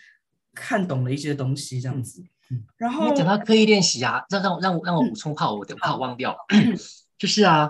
[0.53, 2.23] 看懂了一些东西，这样子。
[2.51, 6.75] 嗯、然后讲到刻意练习啊，让让我让我让我补充，怕我等怕我忘掉，嗯、
[7.17, 7.69] 就是啊，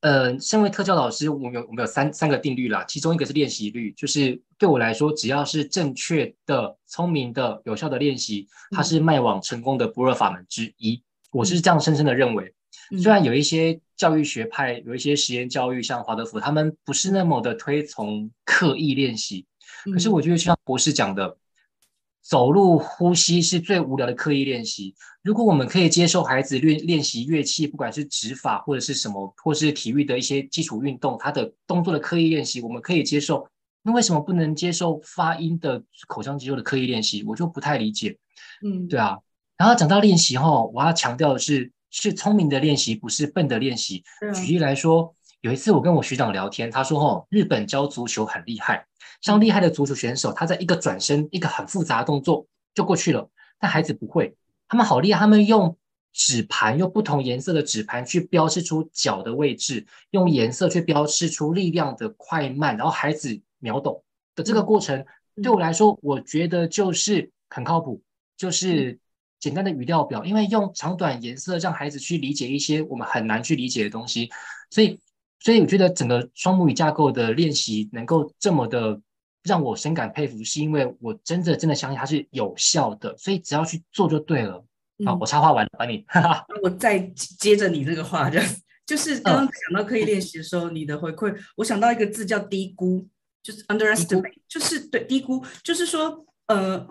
[0.00, 11.02] 呃，身为特教老师，我们有我们有三三个定律啦，其中一个是练习率，就是对我来说，只要是正确的、聪明的、有效的练习，它是迈往成功的不二法门之一，嗯、
[11.32, 12.54] 我是这样深深的认为。
[12.96, 19.44] 虽然有一些教育学派，有一些实验教育，像华德福，他们不是那么的推崇刻意练习，
[19.92, 21.36] 可是我觉得像博士讲的，
[22.22, 24.94] 走路、呼吸是最无聊的刻意练习。
[25.22, 33.46] 如果我们可以接受孩子练练习乐器，不管是指法或者是什么，或是体育的一些基础运动，他的动作的刻意练习，我们可以接受。
[33.82, 37.22] 那为什么不能接受发音的口腔肌肉的刻意练习？
[37.24, 38.16] 我就不太理解。
[38.64, 39.18] 嗯，对啊。
[39.58, 41.70] 然后讲到练习后，我要强调的是。
[41.90, 44.04] 是聪明的练习，不是笨的练习。
[44.20, 48.86] 啊、举例来说，有一次我跟我学长聊天，他说：“哦，日本教足球很厉害，
[49.20, 53.30] 像厉害的足球选手，他在一个转身，一个很复杂的动作就过去了。
[53.58, 54.36] 但孩子不会，
[54.68, 55.76] 他们好厉害，他们用
[56.12, 64.02] 纸盘，用不同颜色的纸盘去标示出脚的位置，用颜色去标示出力量的快慢，然后孩子秒懂
[64.34, 64.98] 的这个过程，
[65.36, 68.02] 嗯、对我来说，我觉得就是很靠谱，
[68.36, 68.98] 就是。
[69.38, 74.28] 嗯简单的语料表，因为用长短颜色让孩子去理解一些我们很难去理解的东西，
[74.68, 74.98] 所以，
[75.38, 79.00] 所以我觉得整个双母语架构的练习能够这么的
[79.44, 84.64] 让我深感佩服，是因为我真的真的相信它是有效的，所以只要去做就对了。
[85.06, 86.04] 好，我插话完了，把你，
[86.64, 86.98] 我再
[87.38, 88.40] 接着你这个话，就
[88.84, 93.06] 就是刚刚讲到刻意练习的时候，你的回馈，我想到一个字叫低估，
[93.40, 96.84] 就是 underestimate，就是对低估，就是说呃。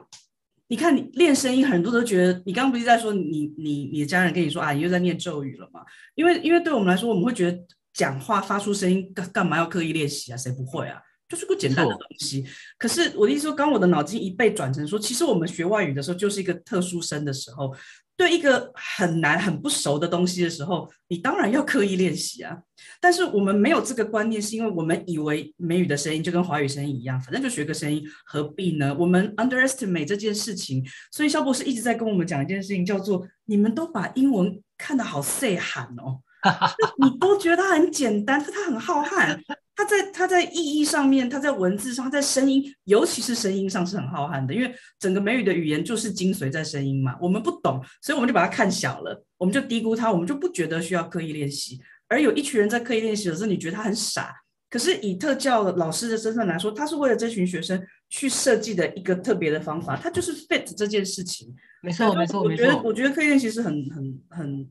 [0.68, 5.82] 你看，你练声音，很多都觉得，你刚刚不是在说你你你的家人跟你说啊，你又在念咒语了吗？
[6.16, 7.60] 因为因为对我们来说，我们会觉得
[7.94, 10.38] 讲话发出声音干干嘛要刻意练习啊？
[10.38, 11.00] 谁不会啊？
[11.30, 12.46] 就是个简单的东西。
[12.78, 17.74] 可是我的意思说，刚我的脑筋一被转成说，其实我们学外语的时候就是一个特殊生的时候。
[18.18, 22.58] 对一个很难、很不熟的东西的时候，你当然要刻意练习啊。
[23.00, 28.96] 但是我们没有这个观念，是因为我们以为美语的声音就跟华语声音一样，反正就学个声音，何必呢？
[29.00, 36.20] 我们 underestimate 这件事情，所以肖博士一直在跟我们讲一件事情，叫做你们都把英文看得好 say 喊哦，
[36.98, 39.40] 你都觉得它很简单，可它很浩瀚。
[39.78, 47.16] 它在他在意义上面，他在文字上，他在声音，尤其是声音上是很浩瀚的，因为整个美语的语言就是精髓在声音嘛。
[47.22, 51.80] 我们不懂，所以我们就把它看小了，我们就低估它，我们就不觉得需要刻意练习。
[52.08, 54.34] 而有一群人在刻意练习的时候，你觉得他很傻。
[54.68, 57.80] 可是以特教老师的身份来说，他是为了这群学生
[58.10, 61.56] 去设计的一个特别的方法，他就是 fit 这件事情。
[61.84, 64.68] 没错，没错，我觉得我觉得刻意练习是很很很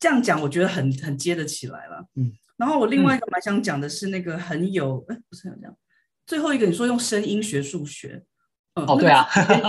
[0.00, 2.04] 这样讲，我觉得很很接得起来了。
[2.16, 2.32] 嗯。
[2.58, 5.74] 然后我另外一个蛮想讲的是那个很有，哎、嗯，不是很讲，
[6.26, 8.20] 最后一个你说用声音学数学，
[8.74, 9.24] 嗯，哦，对啊，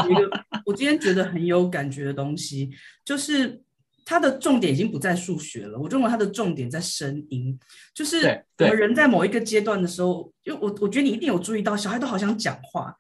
[0.10, 2.72] 一个我今天觉得很有感觉的东西，
[3.06, 3.62] 就是
[4.04, 7.58] 它的重点已经不在数学了，我认为它的重点在声音，
[7.94, 12.92] 就是我们人在某一个阶段的时候，就我我觉得你一定有注意到，小孩都好想讲话，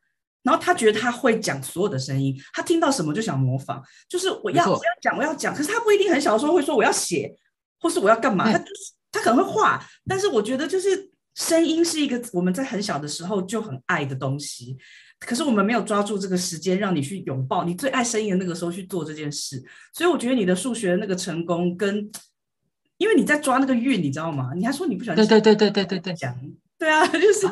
[0.43, 4.73] 然后他觉得他会讲所有的声音，他听到什么就想模仿，就是我要错。
[4.73, 7.35] 我要讲我要讲，可是他不一定很小的时候会说我要写，
[7.79, 8.93] 或是我要干嘛，嗯、他就是。
[9.11, 14.77] 他可能会画，但是我觉得就是声音是一个我们在很小的时候就很爱的东西，
[15.19, 19.63] 可是我们没有抓住这个时间让你去拥抱你最爱声音的那个时候去做这件事，
[19.93, 22.11] 所以我觉得你的数学那个成功跟，
[22.97, 24.51] 因为你在抓那个韵，你知道吗？
[24.55, 26.35] 你还说你不喜欢，对对对对对对对，讲，
[26.77, 27.49] 对啊， 就是。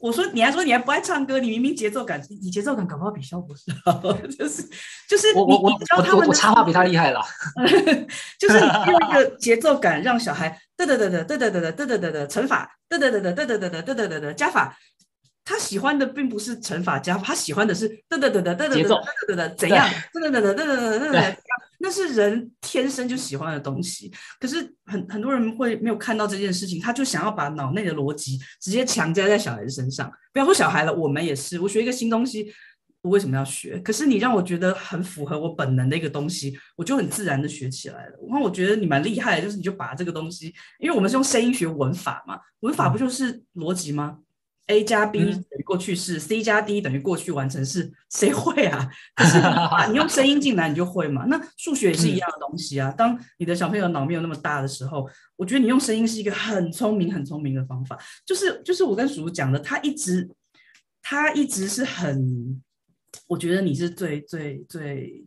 [0.00, 4.00] 我说你还说你还不爱唱歌，你明明节奏感，你节奏感搞不好比萧博士好，
[4.38, 4.62] 就是
[5.08, 7.20] 就是你我我你教他们我插话比他厉害了，
[8.38, 14.74] 就是用一个节奏感让小孩嘚嘚嘚嘚嘚嘚嘚嘚嘚嘚嘚乘法得得得得得得得得得得得加法，
[15.44, 21.36] 他喜欢的并不是乘法加法，他喜欢的是得得得得得得得得得怎样嘚嘚嘚嘚嘚嘚嘚，
[21.80, 24.12] 那是人天生就喜欢的东西。
[24.40, 24.56] 可是
[24.86, 30.10] 很很多人会没有看到这件事情，他就想要把脑内的逻辑直接强加在小孩子身上。
[30.32, 31.58] 不要说小孩了，我们也是。
[31.60, 32.52] 我学一个新东西，
[33.02, 33.78] 我为什么要学？
[33.80, 38.18] 可是你让我觉得很符合我本能的一个东西，我就很自然的学起来了。
[38.28, 44.18] 然后我觉得你蛮厉害的，就是你就把这个东西，因为我们是用声音学文法嘛，文法不就是逻辑吗
[44.66, 48.86] ？A 加 B 等于过去式，嗯，C 加 D 等于过去完成式，谁会啊？
[49.14, 49.38] 可是
[49.90, 51.24] 你 用声音进来，你就会嘛。
[51.26, 52.90] 那数学也是一样的东西啊。
[52.90, 57.96] 当你的小朋友脑没有那么大的时候，我觉得你用声音是一个很聪明、很聪明的方法。
[58.26, 60.28] 就是就是我跟叔叔讲的，他一直
[61.00, 62.62] 他一直是很，
[63.26, 65.24] 我觉得你是最最最。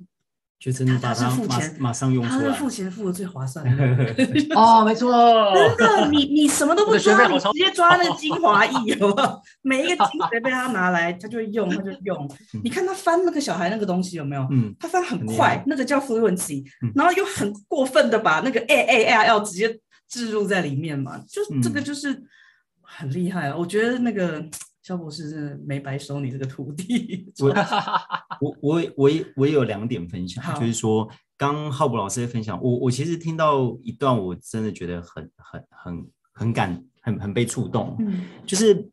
[0.61, 3.83] 就真的把它马马上用出来，他是付钱付的最划算的
[4.55, 5.11] 哦，没错，
[5.75, 9.41] 真的，你你什么都不抓，你直接抓那个精华液，好不好？
[9.63, 12.29] 每一个精髓被他拿来，他就会用，他就用。
[12.63, 14.47] 你看他翻那个小孩那个东西有没有？
[14.51, 16.63] 嗯，他翻很快，那个叫 fluency，
[16.93, 22.21] 然后又很过分的把那个 a a l l 直接置入在里面嘛，就这个就是
[22.83, 23.51] 很厉害。
[23.51, 24.45] 我觉得那个。
[24.81, 27.31] 萧博士是没白收你这个徒弟。
[27.39, 27.53] 我
[28.39, 37.95] 我我我也我也有两点分享，就是说，刚浩博老师的分享，我我其实听到一段，我真的觉得很很很很感，很很被触动。
[37.99, 38.89] 嗯，就是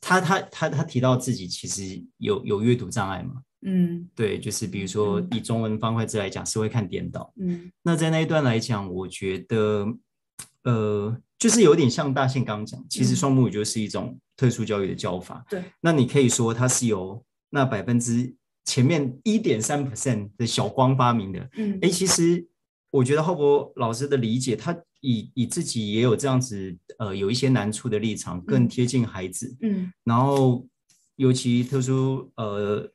[0.00, 3.42] 他他他他提到自己其实有有阅读障碍嘛。
[3.62, 7.32] 嗯，对，就是比如说以中文方块字来讲，是会看颠倒。
[7.40, 9.86] 嗯，那在那一段来讲，我觉得
[10.62, 11.16] 呃。
[11.38, 15.44] 就是有点像大宪刚讲，其实双母语就是一种特殊教育的教法。
[15.48, 21.48] 对，那你可以说它是由那百分之前面一点三 percent 的小光发明的。
[21.56, 22.44] 嗯，哎，其实
[22.90, 29.56] 我觉得浩博老师的理解，他以以自己也有这样子，呃，有一些难处的立场，更贴近孩子。
[29.62, 30.66] 嗯，然后
[31.14, 32.90] 尤其特殊呃。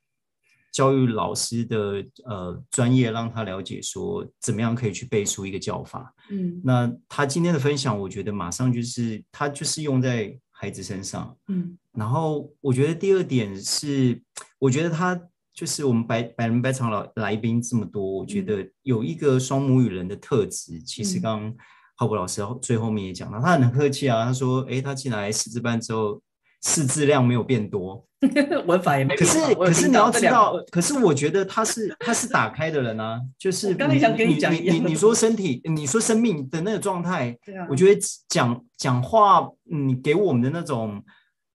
[0.73, 6.13] 教育老师的呃专业，让他了解说怎么样可以去背书一个教法。
[6.29, 11.37] 嗯，那他今天的分享，我觉得马上就是他就是用在孩子身上。
[11.47, 14.21] 嗯，然后我觉得第二点是，
[14.59, 15.19] 我觉得他
[15.53, 20.79] 就是我们百百人百场老来宾这么多，我觉得有一个双母语人的特质。
[20.81, 21.55] 其实刚刚
[21.95, 26.21] 浩博老师最后面也讲到，他很客气啊，他说：“哎，他进来师资班之后。”
[26.63, 28.05] 识字量没有变多，
[28.65, 29.19] 文法也没变。
[29.19, 37.37] 可是可是你要知道，可是我觉得他是他是打开的人啊，就是刚才想跟你讲你你你说身体，你说生命的那个状态，
[37.69, 41.03] 我觉得讲讲话，你给我们的那种。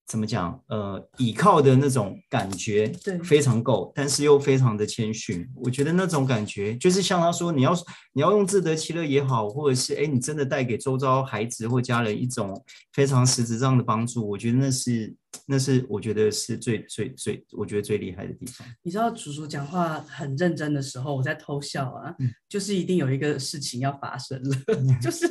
[0.07, 0.61] 怎么讲？
[0.69, 5.49] 呃，倚靠的那种感觉，对，非常够，但是又非常的谦逊。
[5.55, 7.75] 我觉得那种感觉，就是像他说，你要
[8.13, 12.63] 你要用自得其乐也好，或者是哎，你真的带给周遭孩子或家人一种
[12.93, 15.15] 非常实质上的帮助，我觉得那是。
[15.47, 18.67] 那是我觉得是最最最，我觉得最厉害的地方。
[18.83, 24.57] 你知道，叔叔讲话很认真的时候，我在偷笑啊，嗯、就是一定有一个事情要发生了。
[24.69, 25.27] 嗯、 就是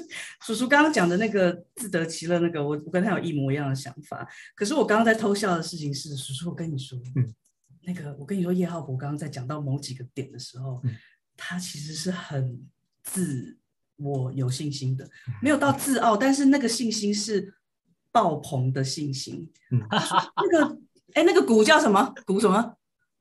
[0.46, 4.28] 叔叔刚刚讲的那个自得其乐那个，我我跟他有一模一样的想法。
[4.56, 7.34] 可是我刚刚在偷笑的事情是，叔叔，我跟你说，嗯、
[7.84, 10.96] 那个我跟你说，叶浩博刚刚在讲到某几个点的时候，嗯、
[11.38, 12.60] 他其实是很
[13.04, 13.58] 自
[13.98, 15.08] 我有信心的，
[15.42, 17.54] 没有到自傲，但是那个信心是。
[18.12, 20.78] 爆棚的信心，嗯，那个，
[21.14, 22.14] 哎，那个股叫什么？
[22.26, 22.74] 股什么？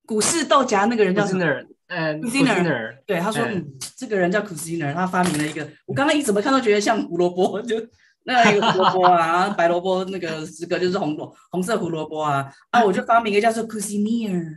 [0.07, 1.45] 股市豆荚那个人叫什么？
[1.87, 7.77] 嗯，Kusiner，对，他说，嗯，这个人叫 Kusiner，他发明了一个，我刚刚一怎么看都觉得像胡萝卜，就
[8.25, 14.55] 那个胡萝卜啊，白萝卜那个十个就是红萝红色胡萝卜啊，啊，我就发明一个叫做 Kushner。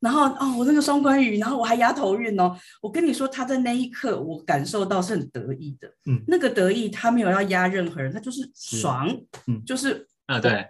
[0.00, 2.56] 然后哦，我那个双关语，然后我还押头韵哦。
[2.80, 5.86] 我跟你说，他在那一刻，我感受到是很得意的。
[6.06, 9.06] 嗯，那个得意，他没有要压任何人，他就是爽，
[9.46, 10.64] 嗯，就是啊，对，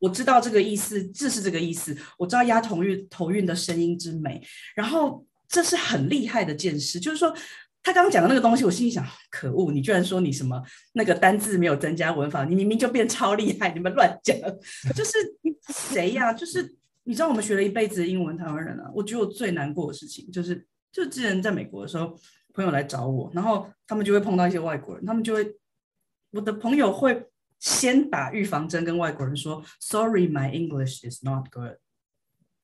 [0.00, 4.42] 我知道这个意思，这是这个意思，我知道押头韵头韵的声音之美。
[4.74, 7.32] 然后这是很厉害的见识，就是说
[7.84, 10.60] 他刚刚讲的那个东西，我心里想，可恶，你居然说你什么
[10.94, 14.36] 那个单字没有增加文法，你明明就变超厉害，你们乱讲，
[14.92, 15.12] 就是
[15.68, 16.32] 谁呀？
[16.32, 16.74] 就是。
[17.04, 22.16] 你知道我们学了一辈子的英文，台湾人啊，我觉得我最难过的事情就是，就之前在美国的时候，
[22.54, 25.56] 朋友来找我，然后他们就会碰到一些外国人，他们就会，
[26.30, 31.78] 我的朋友会先打预防针，跟外国人说，Sorry, my English is not good，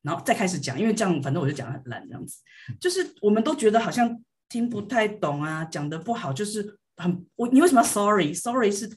[0.02, 2.40] 然后再开始讲，因为这样反正我就讲得很烂，这样子，
[2.80, 8.96] 就是我们都觉得好像听不太懂啊，讲得不好，就是很我你为什么要 Sorry？Sorry 是。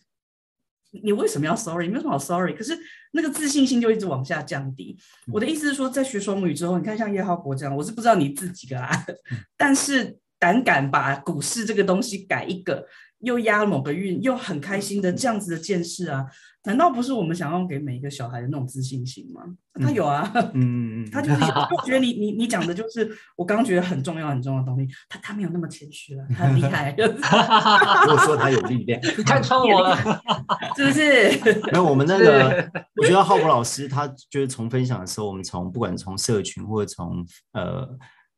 [0.91, 1.87] 你为什么要 sorry？
[1.87, 2.53] 没有什么好 sorry。
[2.53, 2.77] 可是
[3.13, 4.97] 那个自信心就一直往下降低。
[5.31, 9.05] 我的意思是说，在学双母语之后，你看像叶浩博这样，我是不知道你自己个啦，
[9.57, 12.85] 但是胆敢把股市这个东西改一个，
[13.19, 16.25] 又押某个运，又很开心的这样子的见识啊。
[16.63, 19.41] 难道不是我们想要给每一个小孩的那种自信心吗？
[19.81, 21.47] 他有啊， 嗯嗯嗯，他就是有。
[21.47, 24.87] 我觉得你 你你讲的就是我刚刚觉得很重要很重要的东西。
[25.09, 26.93] 他他没有那么谦虚了，他厉害。
[26.99, 29.95] 我说他有力量，你看穿我了，
[30.77, 31.61] 是不是？
[31.71, 32.69] 没有，我们那个，
[33.01, 37.87] 我觉得浩博老师他就是从分享的时候，我们从不管从社群或者从呃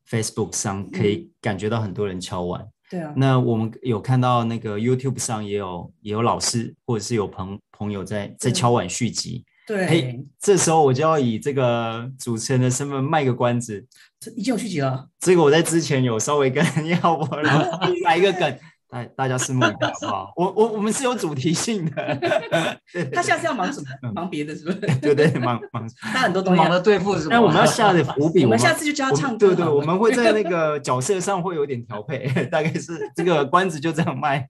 [0.09, 2.65] Facebook 上，可以感觉到很多人敲碗。
[2.93, 9.43] 对啊，那我们有看到那个 YouTube 上也有也有老师或者是有朋朋友在在敲碗续集。
[9.65, 13.83] 对，嘿，这时候我就要以这个主持人的身份卖个关子，
[14.19, 15.07] 这已经有续集了。
[15.19, 16.63] 这个我在之前有稍微跟
[17.01, 17.67] 要不然
[18.05, 18.59] 来一个梗。
[18.93, 20.33] 大大家拭目以待，好不好？
[20.35, 22.19] 我我我们是有主题性的。
[23.11, 24.11] 他下次要忙什么？
[24.13, 24.79] 忙别的，是不是？
[25.01, 27.29] 对对，忙忙 他很多东西，忙着对付什么？
[27.31, 29.47] 那我们要下的伏笔， 我们下次就教他唱歌。
[29.47, 34.47] 对对，我们会在那个角色上会有点调配，大概是这个关子就这样卖。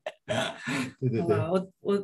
[0.99, 2.03] 对对对，我我。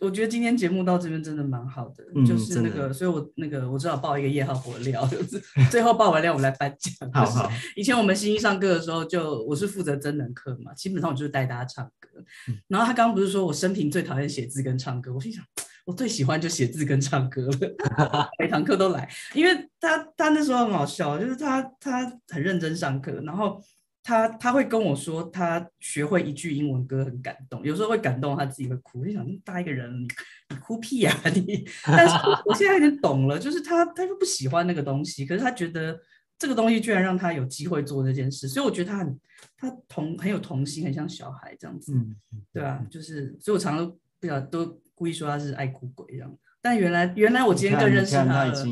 [0.00, 7.10] 我觉得今天节目到这边真的蛮好的，嗯、就是那个，所以我那个我只好爆一个夜号火料，就是最后爆完料我们来颁奖。
[7.12, 7.50] 好好。
[7.76, 12.08] 以前我们新一上课的时候就，就我是负责真人课嘛，基本上我就是带大家唱歌。
[12.48, 15.42] 嗯、然后他刚刚不是说我生平最讨厌写字跟唱歌，我心想
[15.86, 23.58] 我最喜欢就写字跟唱歌了， 每堂课都来，因为他他那时候很好笑，就是他他很认真上课，然后。
[24.06, 29.00] 他他会跟我说，他学会一句英文歌很感动，有时候会感动他自己会哭。
[29.00, 30.06] 我就想，那么大一个人，你
[30.50, 31.66] 你哭屁呀、啊、 你！
[31.84, 32.14] 但是
[32.44, 35.98] 我现在有点懂了，就是他他又不喜欢那个东西，可是他觉得
[36.38, 39.20] 这个东西居然让他有机会做这件事，所以我觉得他很
[39.58, 41.92] 他童很有童心，很像小孩这样子。
[41.92, 42.14] 嗯，
[42.52, 48.62] 对啊，就是所以我常常不晓得都故意说他是爱哭鬼这样，但原来原来我今天更认识他了，他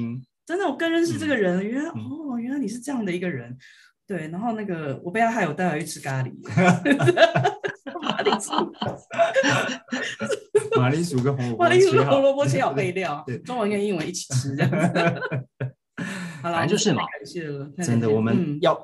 [0.47, 3.59] 真的我更认识这个人，嗯、原来哦原来你是这样的一个人。
[4.07, 6.31] 对，然后那个我被他害我带回去吃咖喱，
[8.03, 8.53] 马铃薯，
[10.79, 14.55] 马铃薯跟红萝卜，马铃薯跟红萝卜切好配料，中文跟英文一起吃。
[14.57, 14.71] 这样。
[16.43, 18.79] 好了，就是嘛，感谢了，真的，我们要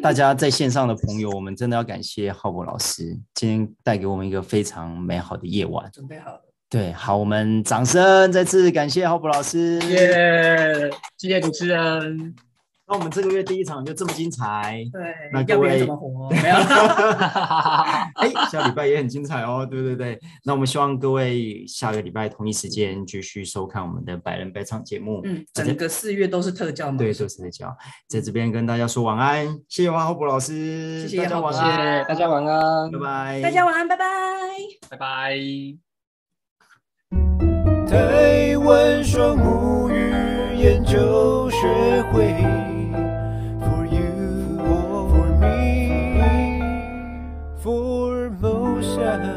[0.00, 5.90] 大家在线上的朋友，我们真的要感谢浩博老师，今天带给我们一个非常美好的夜晚。
[5.92, 6.40] 准备好了，
[6.70, 12.36] 对，好，我们掌声再次感谢浩博老师，耶，谢谢主持人。
[12.86, 15.02] 那我们这个月第一场就这么精彩，对，
[15.32, 16.28] 那各位怎么活？
[16.30, 16.54] 没有，
[18.20, 20.20] 哎，下礼拜也很精彩哦，对对对。
[20.44, 25.22] 那我们希望各位下个礼拜同一时间继续收看我们的百人百场节目。
[25.24, 26.98] 嗯，整个四月都是特教吗？
[26.98, 27.74] 对，都是特教。
[28.06, 34.04] 在这边跟大家说晚安，谢谢王浩博老师，谢谢大家晚安，大家晚安，拜拜，大家晚安，拜拜，
[34.90, 35.34] 拜拜。
[37.88, 40.12] 台湾双母语
[40.58, 42.73] 研究学会。
[48.96, 49.33] Yeah.